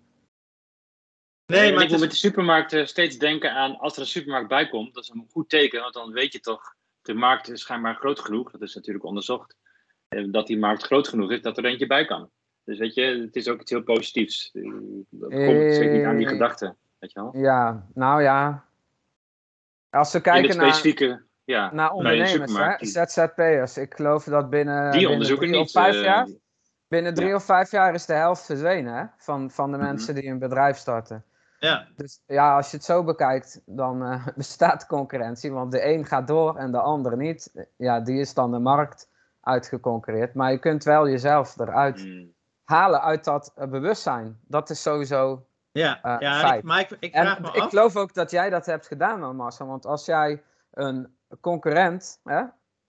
[1.46, 4.48] Nee, maar ik moet is- met de supermarkten steeds denken aan als er een supermarkt
[4.48, 7.60] bij komt, dat is een goed teken, want dan weet je toch, de markt is
[7.60, 9.56] schijnbaar groot genoeg, dat is natuurlijk onderzocht,
[10.08, 12.30] eh, dat die markt groot genoeg is dat er eentje bij kan.
[12.64, 14.50] Dus weet je, het is ook iets heel positiefs.
[14.52, 14.62] Eh,
[15.10, 17.36] Dat komt zeker niet aan die Eh, gedachte, weet je wel.
[17.36, 18.64] Ja, nou ja.
[19.90, 22.80] Als we kijken naar, specifieke, ja, naar ondernemers, supermarkt.
[22.80, 25.66] hè, die- ZZP'ers, ik geloof dat binnen, Die binnen onderzoeken drie niet.
[25.66, 26.28] of vijf jaar
[26.88, 27.34] Binnen drie Ja.
[27.34, 29.04] of vijf jaar is de helft verdwenen hè?
[29.16, 29.86] Van, van de Mhm.
[29.86, 31.24] mensen die een bedrijf starten.
[31.64, 35.52] Ja, Dus ja, als je het zo bekijkt, dan eh, bestaat concurrentie.
[35.52, 37.66] Want de een gaat door en de ander niet.
[37.76, 39.08] Ja, die is dan de markt
[39.40, 40.34] uitgeconcurreerd.
[40.34, 42.32] Maar je kunt wel jezelf eruit hmm.
[42.64, 44.38] halen uit dat eh, bewustzijn.
[44.46, 45.46] Dat is sowieso.
[45.72, 46.58] ja, Eh, ja feit.
[46.58, 47.68] ik, maar ik, ik vraag En me ik af.
[47.68, 49.66] geloof ook dat jij dat hebt gedaan, Marcel.
[49.66, 52.42] Want als jij een concurrent hè,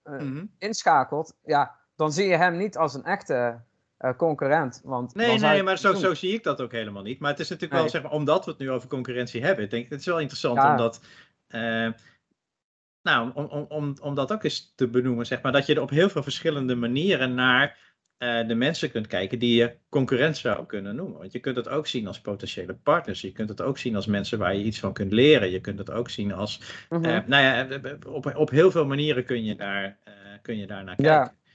[0.04, 0.44] Mhm.
[0.58, 3.60] inschakelt, ja, dan zie je hem niet als een echte
[3.96, 4.80] eh, concurrent.
[4.84, 7.18] Want Nee, nee, maar zo, zo zie ik dat ook helemaal niet.
[7.18, 9.64] Maar het is natuurlijk wel, zeg maar, omdat we het nu over concurrentie hebben.
[9.64, 10.70] Ik denk, het is wel interessant Ja.
[10.70, 11.00] omdat.
[11.46, 11.88] eh,
[13.02, 15.80] nou, om, om, om, om dat ook eens te benoemen, zeg maar, dat je er
[15.82, 17.78] op heel veel verschillende manieren naar
[18.16, 21.18] eh, de mensen kunt kijken die je concurrent zou kunnen noemen.
[21.18, 23.20] Want je kunt het ook zien als potentiële partners.
[23.20, 25.50] Je kunt het ook zien als mensen waar je iets van kunt leren.
[25.50, 26.60] Je kunt het ook zien als.
[26.88, 27.22] Mhm.
[27.26, 27.68] nou ja,
[28.06, 29.98] op, op heel veel manieren kun je daar,
[30.42, 31.18] kun je daar naar Ja.
[31.18, 31.36] kijken.
[31.44, 31.45] ja.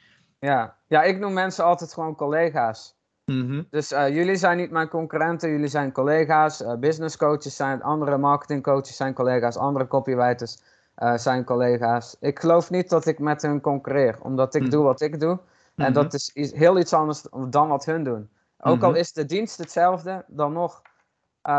[0.87, 2.95] Ja, ik noem mensen altijd gewoon collega's.
[3.25, 3.63] Mhm.
[3.69, 6.61] Dus eh, jullie zijn niet mijn concurrenten, jullie zijn collega's.
[6.61, 10.61] eh business coaches zijn andere marketing coaches zijn collega's, andere copywriters
[10.95, 12.15] eh, zijn collega's.
[12.19, 14.71] Ik geloof niet dat ik met hun concurreer, omdat ik Mhm.
[14.71, 15.39] doe wat ik doe.
[15.75, 15.93] En Mhm.
[15.93, 18.29] dat is iets- heel iets anders dan wat hun doen.
[18.63, 20.81] Ook al is de dienst hetzelfde, dan nog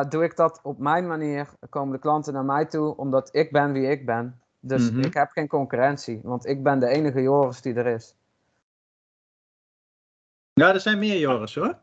[0.08, 1.48] doe ik dat op mijn manier.
[1.68, 4.40] Komen de klanten naar mij toe, omdat ik ben wie ik ben.
[4.60, 8.16] Dus ik heb geen concurrentie, want ik ben de enige Joris die er is.
[10.54, 11.78] Ja, er zijn meer Joris hoor.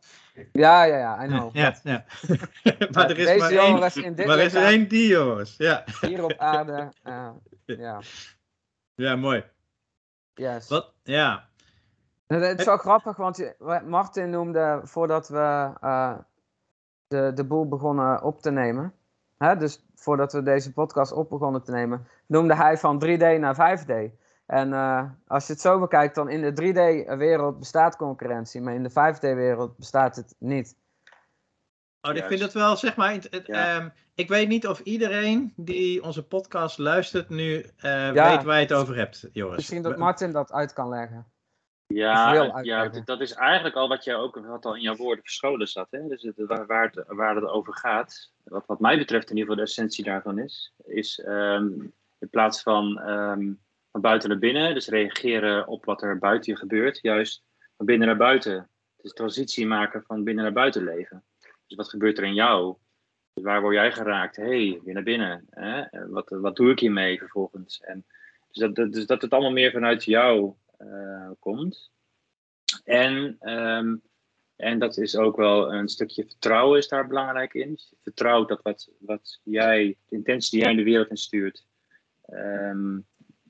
[0.54, 1.56] Ja, ja, ja, I know.
[1.56, 2.06] Ja, ja.
[2.94, 5.56] maar er is Deze maar één, in dit maar er is er één die Joris.
[5.58, 5.84] Ja.
[6.02, 6.92] hier op aarde.
[7.66, 8.00] ja,
[8.96, 9.44] ja, mooi.
[10.34, 10.68] yes.
[10.68, 10.94] Wat?
[11.04, 11.48] Ja.
[12.28, 16.18] Het is wel grappig, want je- Martin noemde voordat we eh,
[17.08, 18.94] de, de boel begonnen op te nemen.
[19.38, 23.80] Hè, dus voordat we deze podcast op begonnen te nemen, noemde hij van 3D naar
[23.80, 23.92] 5D.
[24.50, 28.84] En eh, als je het zo bekijkt, dan in de 3D-wereld bestaat concurrentie, maar in
[28.84, 30.76] de 5D-wereld bestaat het niet.
[32.02, 33.78] Oh, ik vind het wel, zeg maar, het- het, Ja.
[33.78, 38.30] ehm, ik weet niet of iedereen die onze podcast luistert nu eh, Ja.
[38.36, 39.56] weet waar je het over hebt, Joris.
[39.56, 41.26] Misschien dat Martin dat uit kan leggen.
[41.88, 45.68] Ja, ja, dat is eigenlijk al wat, je ook, wat al in jouw woorden verscholen
[45.68, 45.88] zat.
[45.92, 46.08] Hè?
[46.08, 49.50] Dus het, waar, waar, het, waar het over gaat, wat, wat mij betreft in ieder
[49.50, 51.66] geval de essentie daarvan is, is ehm,
[52.20, 53.52] in plaats van ehm,
[53.91, 57.43] van buiten naar binnen, dus reageren op wat er buiten je gebeurt, juist
[57.78, 58.69] van binnen naar buiten.
[59.02, 61.23] Dus transitie maken van binnen naar buiten leven.
[61.67, 62.75] Dus wat gebeurt er in jou?
[63.34, 64.36] Dus waar word jij geraakt?
[64.36, 65.45] Hé, hey, weer naar binnen.
[65.49, 65.84] Hè?
[66.08, 67.82] Wat, wat doe ik hiermee vervolgens?
[67.82, 68.06] En
[68.52, 71.91] dus, dat, dus dat het allemaal meer vanuit jou eh, komt.
[72.84, 73.95] En, ehm,
[74.56, 77.80] en dat is ook wel een stukje vertrouwen is daar belangrijk in.
[78.02, 81.65] Vertrouwt dat wat, wat jij, de intentie die jij in de wereld instuurt,
[82.21, 82.97] ehm,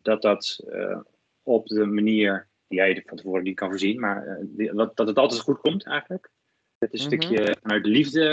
[0.09, 0.99] dat dat eh,
[1.43, 5.07] op de manier die jij van tevoren niet kan voorzien, maar eh, die- dat, dat
[5.07, 6.29] het altijd goed komt eigenlijk.
[6.77, 7.21] Het is een Mhm.
[7.21, 8.25] stukje vanuit de liefde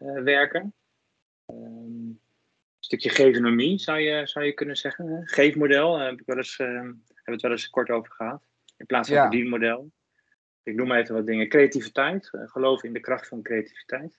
[0.00, 0.74] eh, werken.
[1.46, 2.20] Ehm, een
[2.80, 5.22] stukje gevenomie zou je, zou je kunnen zeggen.
[5.24, 8.42] Geefmodel, daar heb ik wel eens, hebben we het wel eens kort over gehad.
[8.76, 9.22] In plaats van Ja.
[9.22, 9.90] verdienmodel.
[10.62, 11.48] Ik noem even wat dingen.
[11.48, 14.18] Creativiteit, geloof in de kracht van creativiteit.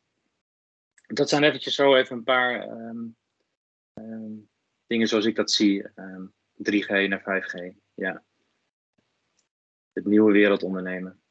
[1.08, 3.06] Dat zijn eventjes zo even een paar ehm,
[3.94, 4.32] ehm,
[4.88, 5.86] dingen zoals ik dat zie.
[6.64, 8.24] 3G naar 5G, ja.
[9.94, 11.22] Het nieuwe wereld ondernemen.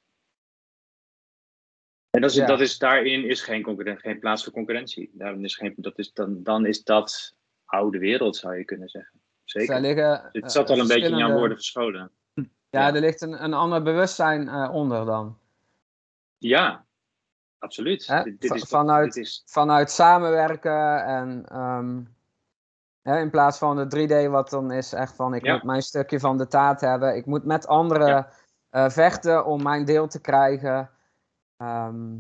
[2.11, 2.47] En dat is, Ja.
[2.47, 5.11] dat is, daarin is geen, concurren- geen plaats voor concurrentie.
[5.13, 7.35] Daarin is geen, dat is dan, dan is dat
[7.65, 9.21] oude wereld, zou je kunnen zeggen.
[9.45, 9.81] Zeker.
[9.81, 12.11] Liggen, Het eh, zat al een beetje in jouw woorden verscholen.
[12.35, 12.45] Ja,
[12.89, 12.95] ja.
[12.95, 15.39] er ligt een, een ander bewustzijn eh, onder dan.
[16.39, 16.87] Ja,
[17.59, 18.07] absoluut.
[18.07, 18.23] Hè?
[18.23, 22.03] Dit, dit Va- is, vanuit- dit is, Vanuit samenwerken en ehm,
[23.07, 23.87] hè, in plaats van de
[24.27, 25.53] 3D wat dan is echt van ik Ja.
[25.53, 27.17] moet mijn stukje van de taart hebben.
[27.17, 28.31] Ik moet met anderen Ja.
[28.71, 30.91] eh, vechten om mijn deel te krijgen.
[31.57, 32.15] Ehm,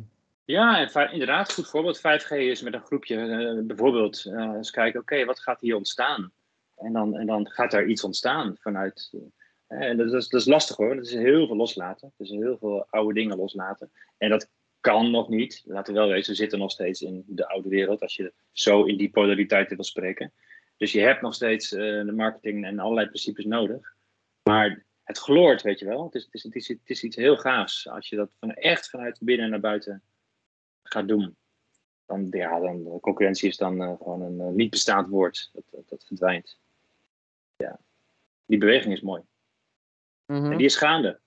[0.44, 1.98] Ja, inderdaad, goed voorbeeld.
[2.00, 6.32] 5G is met een groepje eh, bijvoorbeeld eh, eens kijken, oké, wat gaat hier ontstaan?
[6.76, 9.10] En dan, en dan gaat er iets ontstaan vanuit.
[9.66, 12.12] en dat is, dat is lastig hoor, dat is heel veel loslaten.
[12.16, 13.90] Dus heel veel oude dingen loslaten.
[14.18, 14.48] En dat
[14.80, 15.62] kan nog niet.
[15.64, 18.84] Laten we wel wezen, we zitten nog steeds in de oude wereld, als je zo
[18.84, 20.32] in die polariteiten wil spreken.
[20.76, 23.94] Dus je hebt nog steeds eh, de marketing en allerlei principes nodig.
[24.42, 26.04] Maar het gloort, weet je wel.
[26.04, 28.50] Het is, het is, het is, het is iets heel gaafs als je dat van,
[28.54, 30.02] echt vanuit binnen naar buiten
[30.82, 31.36] gaat doen.
[32.06, 35.50] Dan, ja, dan de concurrentie is dan eh, gewoon een eh, niet bestaand woord.
[35.52, 36.58] Dat, dat, dat verdwijnt.
[37.56, 37.80] Ja.
[38.44, 39.22] Die beweging is mooi.
[40.26, 40.52] mhm.
[40.52, 41.20] En die is gaande.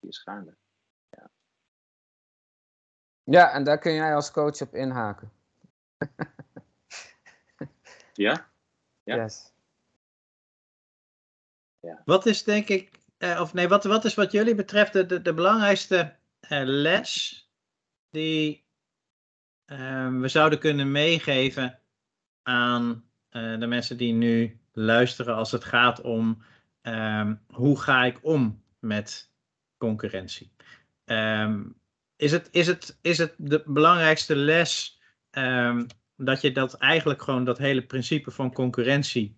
[0.00, 0.56] Die is gaande.
[3.30, 5.32] Ja, en daar kun jij als coach op inhaken.
[8.16, 8.50] Ja?
[9.06, 9.16] Ja.
[9.16, 9.52] Yes.
[12.04, 15.22] Wat is denk ik, eh, of nee, wat, wat is wat jullie betreft de, de,
[15.22, 17.44] de belangrijkste eh, les
[18.10, 18.64] die
[19.64, 21.80] ehm, we zouden kunnen meegeven
[22.42, 26.42] aan eh, de mensen die nu luisteren als het gaat om
[26.82, 29.30] ehm, hoe ga ik om met
[29.76, 30.52] concurrentie?
[31.04, 31.64] Ehm,
[32.16, 35.86] is, het, is, het, is het de belangrijkste les ehm,
[36.16, 39.36] dat je dat eigenlijk gewoon dat hele principe van concurrentie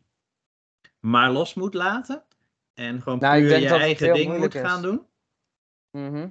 [1.01, 2.23] maar los moet laten?
[2.75, 4.61] En gewoon Nou, puur je eigen ding moet is.
[4.61, 5.07] gaan doen?
[5.91, 6.29] Mhm.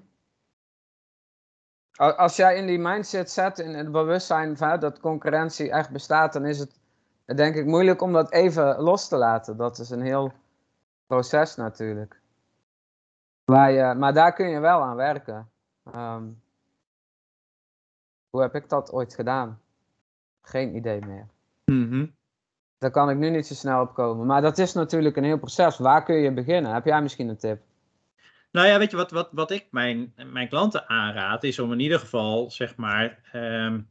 [1.95, 6.33] Al- Als jij in die mindset zet, in het bewustzijn van, dat concurrentie echt bestaat,
[6.33, 6.79] dan is het
[7.25, 9.57] denk ik moeilijk om dat even los te laten.
[9.57, 10.33] Dat is een heel
[11.05, 12.21] proces natuurlijk.
[13.43, 15.51] Waar je, maar daar kun je wel aan werken.
[15.83, 16.29] Ehm,
[18.29, 19.61] hoe heb ik dat ooit gedaan?
[20.47, 21.27] Geen idee meer.
[21.65, 22.05] Mhm.
[22.77, 24.25] Daar kan ik nu niet zo snel op komen.
[24.25, 25.77] Maar dat is natuurlijk een heel proces.
[25.77, 26.73] Waar kun je beginnen?
[26.73, 27.61] Heb jij misschien een tip?
[28.51, 31.79] Nou ja, weet je wat, wat, wat ik mijn, mijn klanten aanraad, is om in
[31.79, 33.81] ieder geval, zeg maar, ehm,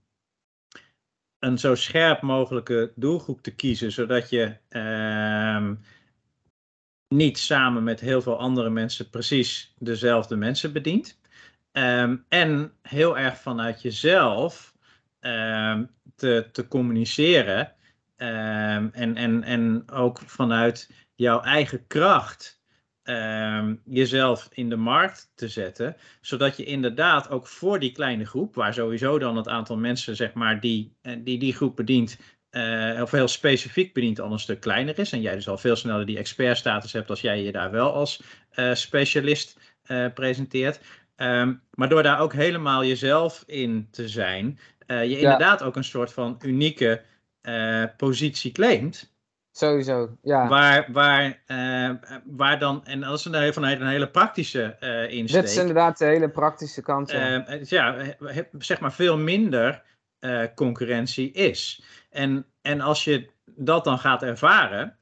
[1.38, 5.74] een zo scherp mogelijke doelgroep te kiezen, zodat je ehm,
[7.08, 11.18] niet samen met heel veel andere mensen precies dezelfde mensen bedient.
[11.72, 14.75] Ehm, en heel erg vanuit jezelf
[16.16, 17.72] te, te communiceren
[18.16, 22.62] ehm, en, en, en ook vanuit jouw eigen kracht
[23.02, 28.54] ehm, jezelf in de markt te zetten, zodat je inderdaad ook voor die kleine groep,
[28.54, 32.18] waar sowieso dan het aantal mensen zeg maar die eh, die, die groep bedient,
[32.56, 35.12] eh, of heel specifiek bedient, al een stuk kleiner is.
[35.12, 38.22] En jij dus al veel sneller die expertstatus hebt als jij je daar wel als
[38.50, 40.80] eh, specialist eh, presenteert.
[41.16, 45.84] Ehm, maar door daar ook helemaal jezelf in te zijn, eh, je inderdaad ook een
[45.84, 47.02] soort van unieke
[47.40, 49.14] eh, positie claimt.
[49.52, 50.48] Sowieso, ja.
[50.48, 51.90] Waar, waar, eh,
[52.24, 55.40] waar dan, en dat is een, vanuit een hele praktische eh insteek.
[55.40, 57.10] Dit is inderdaad de hele praktische kant.
[57.62, 57.94] Ja.
[58.58, 59.82] Zeg maar veel minder
[60.54, 61.82] concurrentie is.
[62.10, 64.96] En, en als je dat dan gaat ervaren,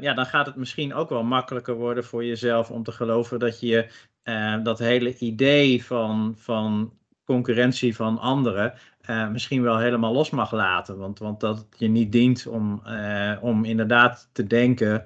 [0.00, 3.60] ja, dan gaat het misschien ook wel makkelijker worden voor jezelf om te geloven dat
[3.60, 3.88] je
[4.24, 6.92] uh, dat hele idee van, van
[7.24, 8.74] concurrentie van anderen
[9.06, 10.98] uh, misschien wel helemaal los mag laten.
[10.98, 15.04] Want, want dat je niet dient om, uh, om inderdaad te denken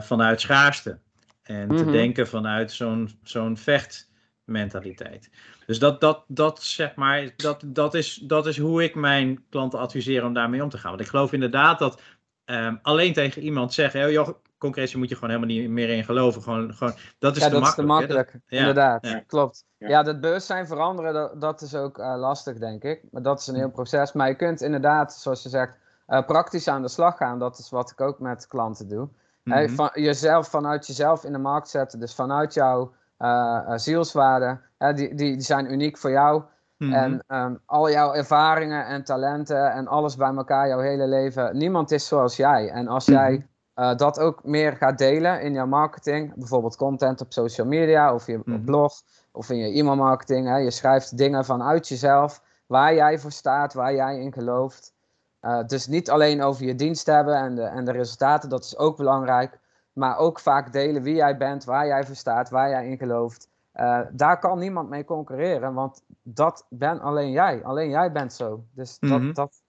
[0.00, 0.98] vanuit schaarste.
[1.42, 1.76] En mm -hmm.
[1.76, 1.92] te Mhm.
[1.92, 5.30] denken vanuit zo'n zo'n vechtmentaliteit.
[5.66, 9.78] Dus dat, dat, dat, zeg maar, dat, dat, is, dat is hoe ik mijn klanten
[9.78, 10.90] adviseer om daarmee om te gaan.
[10.90, 12.02] Want ik geloof inderdaad dat
[12.44, 16.04] um, alleen tegen iemand zeggen: oh, joh, concurrentie moet je gewoon helemaal niet meer in
[16.04, 16.42] geloven.
[16.42, 17.68] Gewoon, gewoon, dat is ja, te dat makkelijk.
[17.68, 18.32] is te makkelijk.
[18.32, 18.38] hè?
[18.38, 19.22] Dat- ja, Inderdaad, ja.
[19.26, 19.64] klopt.
[19.78, 20.02] Ja.
[20.02, 23.02] Dat bewustzijn veranderen, dat, dat is ook eh, lastig, denk ik.
[23.10, 24.12] Maar dat is een heel proces.
[24.12, 25.72] Maar je kunt inderdaad, zoals je zegt,
[26.06, 27.38] eh, praktisch aan de slag gaan.
[27.38, 29.08] Dat is wat ik ook met klanten doe.
[29.42, 29.68] Mhm.
[29.68, 32.00] van, jezelf vanuit jezelf in de markt zetten.
[32.00, 34.60] Dus vanuit jouw eh, eh, zielswaarden.
[34.78, 36.42] Die, die, die zijn uniek voor jou.
[36.76, 36.92] Mhm.
[36.92, 41.56] En ehm, al jouw ervaringen en talenten en alles bij elkaar, jouw hele leven.
[41.56, 42.68] Niemand is zoals jij.
[42.70, 43.46] En als jij
[43.78, 48.26] Eh, dat ook meer gaat delen in jouw marketing, bijvoorbeeld content op social media of
[48.26, 48.64] je Mhm.
[48.64, 48.92] blog
[49.32, 50.46] of in je e-mailmarketing.
[50.46, 54.94] Hè, je schrijft dingen vanuit jezelf, waar jij voor staat, waar jij in gelooft.
[55.40, 58.78] Eh, dus niet alleen over je dienst hebben en de, en de resultaten, dat is
[58.78, 59.58] ook belangrijk.
[59.92, 63.48] Maar ook vaak delen wie jij bent, waar jij voor staat, waar jij in gelooft.
[63.72, 67.64] Eh, daar kan niemand mee concurreren, want dat ben alleen jij.
[67.64, 68.62] Alleen jij bent zo.
[68.74, 69.32] Dus dat, Mhm.
[69.32, 69.60] dat,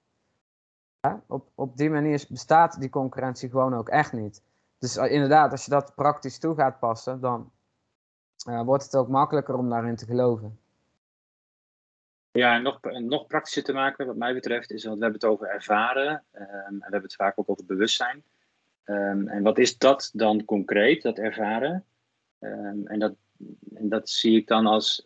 [1.28, 4.44] op, op die manier bestaat die concurrentie gewoon ook echt niet.
[4.80, 7.52] Dus eh, inderdaad, als je dat praktisch toe gaat passen, dan
[8.46, 10.60] eh, wordt het ook makkelijker om daarin te geloven.
[12.32, 15.30] Ja, en nog, nog praktischer te maken, wat mij betreft, is, want we hebben het
[15.30, 18.24] over ervaren ehm, en we hebben het vaak ook over bewustzijn.
[18.84, 21.86] Ehm, en wat is dat dan concreet, dat ervaren?
[22.40, 23.14] Ehm, en, dat,
[23.74, 25.04] en dat zie ik dan als,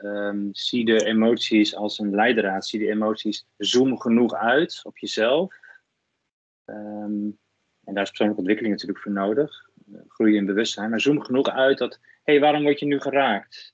[0.51, 5.61] zie de emoties als een leidraad, zie de emoties, zoom genoeg uit op jezelf.
[6.65, 7.29] Ehm,
[7.83, 11.49] en daar is persoonlijke ontwikkeling natuurlijk voor nodig, eh, groeien in bewustzijn, maar zoom genoeg
[11.49, 13.73] uit dat, hé, hey, waarom word je nu geraakt?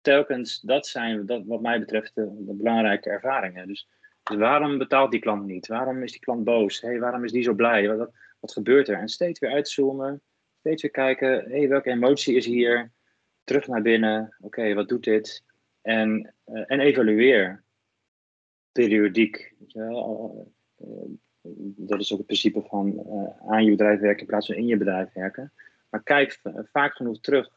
[0.00, 3.66] telkens, dat zijn dat, wat mij betreft de, belangrijke ervaringen.
[3.66, 3.88] Dus,
[4.22, 5.66] dus waarom betaalt die klant niet?
[5.66, 6.80] Waarom is die klant boos?
[6.80, 7.96] Hey, waarom is die zo blij?
[7.96, 8.98] Wat, wat, gebeurt er?
[8.98, 10.22] En steeds weer uitzoomen,
[10.58, 12.92] steeds weer kijken, hey, welke emotie is hier?
[13.44, 15.44] Terug naar binnen, oké, wat doet dit?
[15.82, 17.62] En, eh, en evalueer.
[18.72, 19.54] Periodiek.
[19.58, 20.52] Weet je wel?
[21.58, 24.56] Eh, dat is ook het principe van eh, aan je bedrijf werken in plaats van
[24.56, 25.52] in je bedrijf werken.
[25.88, 27.48] Maar kijk v- vaak genoeg terug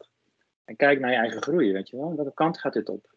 [0.63, 2.15] en kijk naar je eigen groei, weet je wel.
[2.15, 3.15] Welke kant gaat dit op?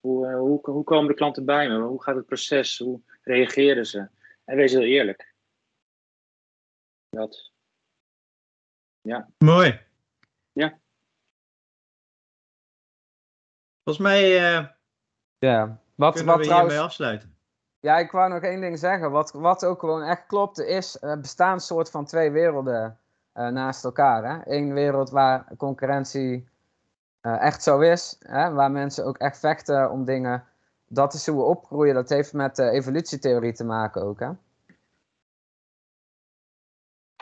[0.00, 1.78] Hoe, eh, hoe, hoe komen de klanten bij me?
[1.80, 2.78] Hoe gaat het proces?
[2.78, 4.08] Hoe reageren ze?
[4.44, 5.34] En wees heel eerlijk.
[7.08, 7.52] Dat.
[9.38, 9.80] Mooi.
[10.52, 10.80] Ja.
[13.84, 14.68] Volgens mij eh
[15.38, 15.82] Ja.
[15.94, 17.37] Wat, kunnen wat we trouwens, hiermee afsluiten.
[17.80, 19.10] Ja, ik wou nog één ding zeggen.
[19.10, 22.98] Wat, wat ook gewoon echt klopt, is er bestaan een soort van twee werelden
[23.32, 24.24] eh, naast elkaar.
[24.24, 24.56] Hè?
[24.56, 26.48] Eén wereld waar concurrentie
[27.20, 28.52] eh, echt zo is, hè?
[28.52, 30.44] waar mensen ook echt vechten om dingen.
[30.88, 31.94] Dat is hoe we opgroeien.
[31.94, 34.20] Dat heeft met de evolutietheorie te maken ook.
[34.20, 34.30] Hè?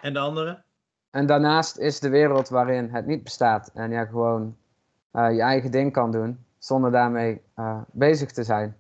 [0.03, 0.63] En de andere?
[1.11, 4.57] En daarnaast is de wereld waarin het niet bestaat en je gewoon
[5.11, 8.77] eh, je eigen ding kan doen zonder daarmee eh, bezig te zijn.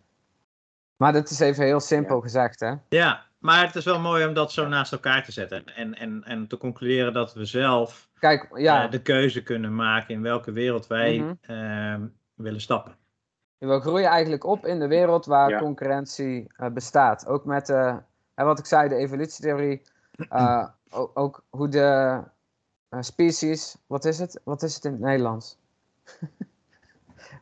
[0.96, 2.22] Maar dat is even heel simpel Ja.
[2.22, 2.74] gezegd, hè?
[2.88, 5.64] Ja, maar het is wel mooi om dat zo naast elkaar te zetten.
[5.64, 10.14] En, en, en te concluderen dat we zelf Kijk, ja, eh, de keuze kunnen maken
[10.14, 11.32] in welke wereld wij Mhm.
[11.40, 12.96] ehm, willen stappen.
[13.58, 15.58] we groeien eigenlijk op in de wereld waar Ja.
[15.58, 17.26] concurrentie eh, bestaat.
[17.26, 17.96] Ook met, eh,
[18.34, 19.82] wat ik zei, de evolutietheorie.
[20.28, 22.22] eh, o- ook hoe de
[22.88, 24.40] eh, species, wat is het?
[24.44, 25.58] Wat is het in het Nederlands?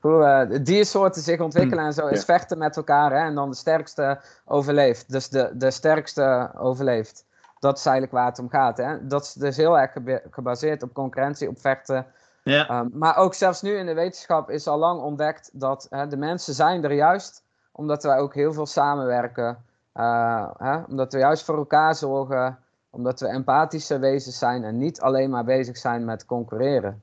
[0.00, 3.56] hoe de diersoorten zich ontwikkelen en zo, is vechten met elkaar hè, en dan de
[3.56, 5.12] sterkste overleeft.
[5.12, 7.24] Dus de, de sterkste overleeft.
[7.58, 8.76] Dat is eigenlijk waar het om gaat.
[8.76, 9.06] Hè?
[9.06, 9.96] Dat is dus heel erg
[10.30, 12.06] gebaseerd op concurrentie, op vechten.
[12.42, 16.06] Ja, Um, maar ook zelfs nu in de wetenschap is al lang ontdekt dat hè,
[16.06, 17.42] de mensen zijn er juist
[17.72, 19.64] omdat wij ook heel veel samenwerken.
[19.94, 22.58] Uh, hè, omdat we juist voor elkaar zorgen,
[22.90, 27.02] omdat we empathische wezens zijn en niet alleen maar bezig zijn met concurreren.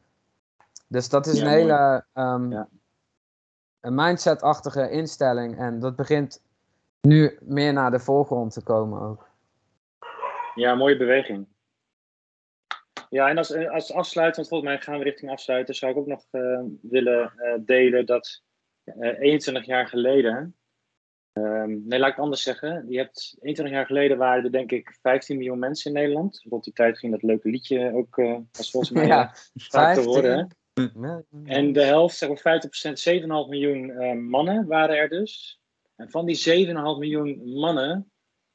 [0.91, 2.67] Dus dat is Ja, een hele um, Ja.
[3.79, 6.41] een mindset-achtige instelling en dat begint
[7.01, 9.29] nu meer naar de voorgrond te komen ook.
[10.55, 11.47] Ja, mooie beweging.
[13.09, 16.07] Ja, en als, als afsluit, want volgens mij gaan we richting afsluiten, zou ik ook
[16.07, 18.41] nog eh, willen eh, delen dat
[18.83, 20.55] eh 21 jaar geleden,
[21.33, 22.85] ehm, nee, laat ik het anders zeggen.
[22.89, 26.45] Je hebt 21 jaar geleden waren er denk ik 15 miljoen mensen in Nederland.
[26.49, 29.93] Rond die tijd ging dat leuke liedje ook, eh was volgens mij Ja, eh, vaak
[29.95, 30.03] te 15.
[30.03, 30.59] horen.
[31.45, 32.61] En de helft, zeg maar
[33.17, 35.59] 50%, 7,5 miljoen eh, mannen waren er dus.
[35.95, 38.11] En van die 7,5 miljoen mannen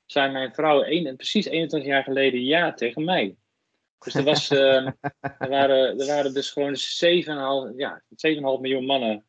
[0.06, 3.36] zijn mijn vrouw een, precies 21 jaar geleden ja tegen mij.
[3.98, 4.86] Dus er, was, eh,
[5.38, 6.74] er, waren, er waren dus gewoon
[7.72, 9.24] 7,5 ja, 7,5 miljoen mannen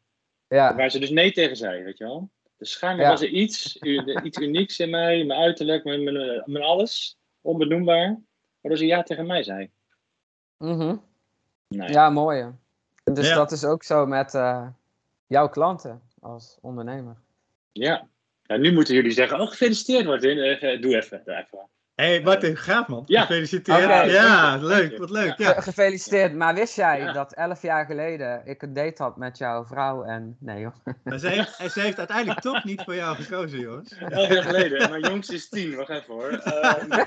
[0.47, 2.29] Ja, waar ze dus nee tegen zei, weet je wel.
[2.57, 3.11] Dus schijnbaar Ja.
[3.11, 8.19] was er iets, u- iets unieks in mij, mijn uiterlijk, mijn, mijn, mijn alles, onbenoembaar,
[8.61, 9.69] waardoor ze ja tegen mij zei.
[10.57, 10.95] mhm.
[11.67, 11.89] Nee.
[11.89, 12.51] ja mooi.
[13.13, 13.35] Dus Ja.
[13.35, 14.67] dat is ook zo met eh,
[15.27, 17.15] jouw klanten als ondernemer.
[17.71, 18.07] Ja.
[18.43, 21.21] Ja, nu moeten jullie zeggen, oh gefeliciteerd Martin, Even- doe even.
[21.25, 21.59] Doe even.
[21.97, 23.03] Hé, hey, Martin, gaaf man.
[23.05, 23.21] Ja.
[23.21, 24.11] Gefeliciteerd.
[24.11, 25.37] Ja, leuk, wat leuk.
[25.37, 25.53] Ja.
[25.53, 26.33] Ge- Gefeliciteerd.
[26.35, 27.11] Maar wist jij Ja.
[27.11, 30.37] dat elf jaar geleden ik een date had met jouw vrouw en...
[30.39, 30.73] Nee joh.
[31.03, 33.97] Maar ze heeft, en ze heeft uiteindelijk toch niet voor jou gekozen, jongens.
[33.97, 36.29] Elf jaar geleden, mijn jongste is tien, wacht even hoor.
[36.29, 36.91] Ehm,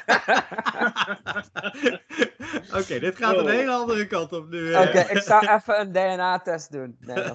[2.80, 3.50] Oké, dit gaat een Oh.
[3.50, 4.72] hele andere kant op nu.
[4.72, 4.80] eh.
[4.80, 6.96] Oké, ik zou even een DNA-test doen.
[7.00, 7.24] Nee,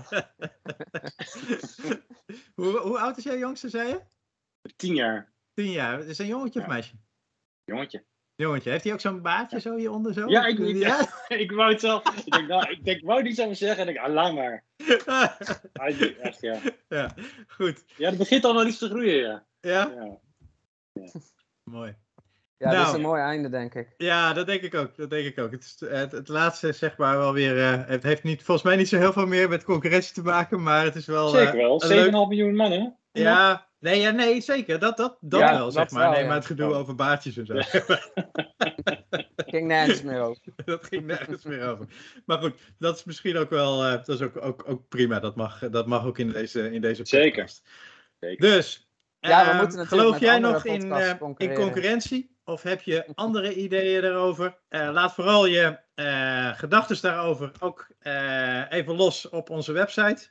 [2.56, 4.00] hoe, hoe oud is jouw jongste, zei je?
[4.76, 6.00] tien jaar, Tien jaar.
[6.00, 6.94] Is het een jongetje of meisje?
[7.66, 8.04] Jongetje.
[8.36, 8.70] Jongetje.
[8.70, 10.28] Heeft hij ook zo'n baardje zo hieronder zo?
[10.28, 11.10] Ja, ik, ik, Ja?
[11.44, 13.98] ik wou het zelf, ik denk, nou, ik denk, wou niet zo zeggen en ik,
[13.98, 14.64] ah, laat maar.
[16.22, 16.60] Echt, ja.
[16.90, 17.16] ja,
[17.48, 17.84] goed.
[17.98, 19.46] ja, het begint al wel iets te groeien, ja.
[19.60, 19.92] Ja,
[20.94, 21.12] ja.
[21.64, 21.96] mooi.
[22.58, 22.88] Ja, dat Nou.
[22.88, 23.94] is een mooi einde, denk ik.
[23.98, 24.96] Ja, dat denk ik ook.
[24.98, 25.52] Dat denk ik ook.
[25.52, 27.58] Het, is, het, het laatste is zeg maar wel weer.
[27.64, 30.64] eh, het heeft niet, volgens mij niet zo heel veel meer met concurrentie te maken,
[30.64, 31.26] maar het is wel.
[31.38, 32.98] eh, Zeker wel, 7,5 een leuk- miljoen mannen.
[33.12, 34.80] Ja, nee, ja, nee, zeker.
[34.80, 36.02] Dat, dat, dat Ja, wel, zeg dat maar.
[36.04, 36.28] wel, nee, ja.
[36.28, 36.78] maar het gedoe Oh.
[36.78, 37.54] over baardjes en zo.
[39.36, 40.42] Ging nergens meer over.
[40.66, 41.86] dat ging nergens meer over.
[42.26, 43.84] Maar goed, dat is misschien ook wel.
[43.84, 45.20] eh, dat is ook, ook, ook prima.
[45.20, 47.30] Dat mag, dat mag ook in deze, in deze Zeker.
[47.30, 47.64] podcast.
[48.20, 48.48] Zeker.
[48.50, 48.90] Dus.
[49.20, 52.35] Ja, we ehm, moeten natuurlijk geloof jij nog in, eh, in concurrentie?
[52.46, 54.58] Of heb je andere ideeën daarover?
[54.68, 60.30] Eh, laat vooral je eh gedachten daarover ook eh, even los op onze website.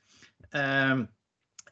[0.51, 1.05] Ehm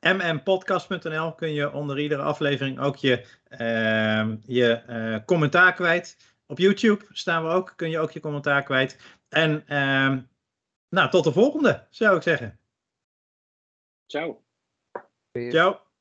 [0.02, 6.16] mmpodcast.nl kun je onder iedere aflevering ook je, ehm, je eh, commentaar kwijt.
[6.46, 8.98] Op YouTube staan we ook, kun je ook je commentaar kwijt.
[9.28, 10.20] En ehm,
[10.88, 12.58] nou, tot de volgende, zou ik zeggen.
[14.06, 14.42] Ciao.
[15.32, 15.91] Ciao.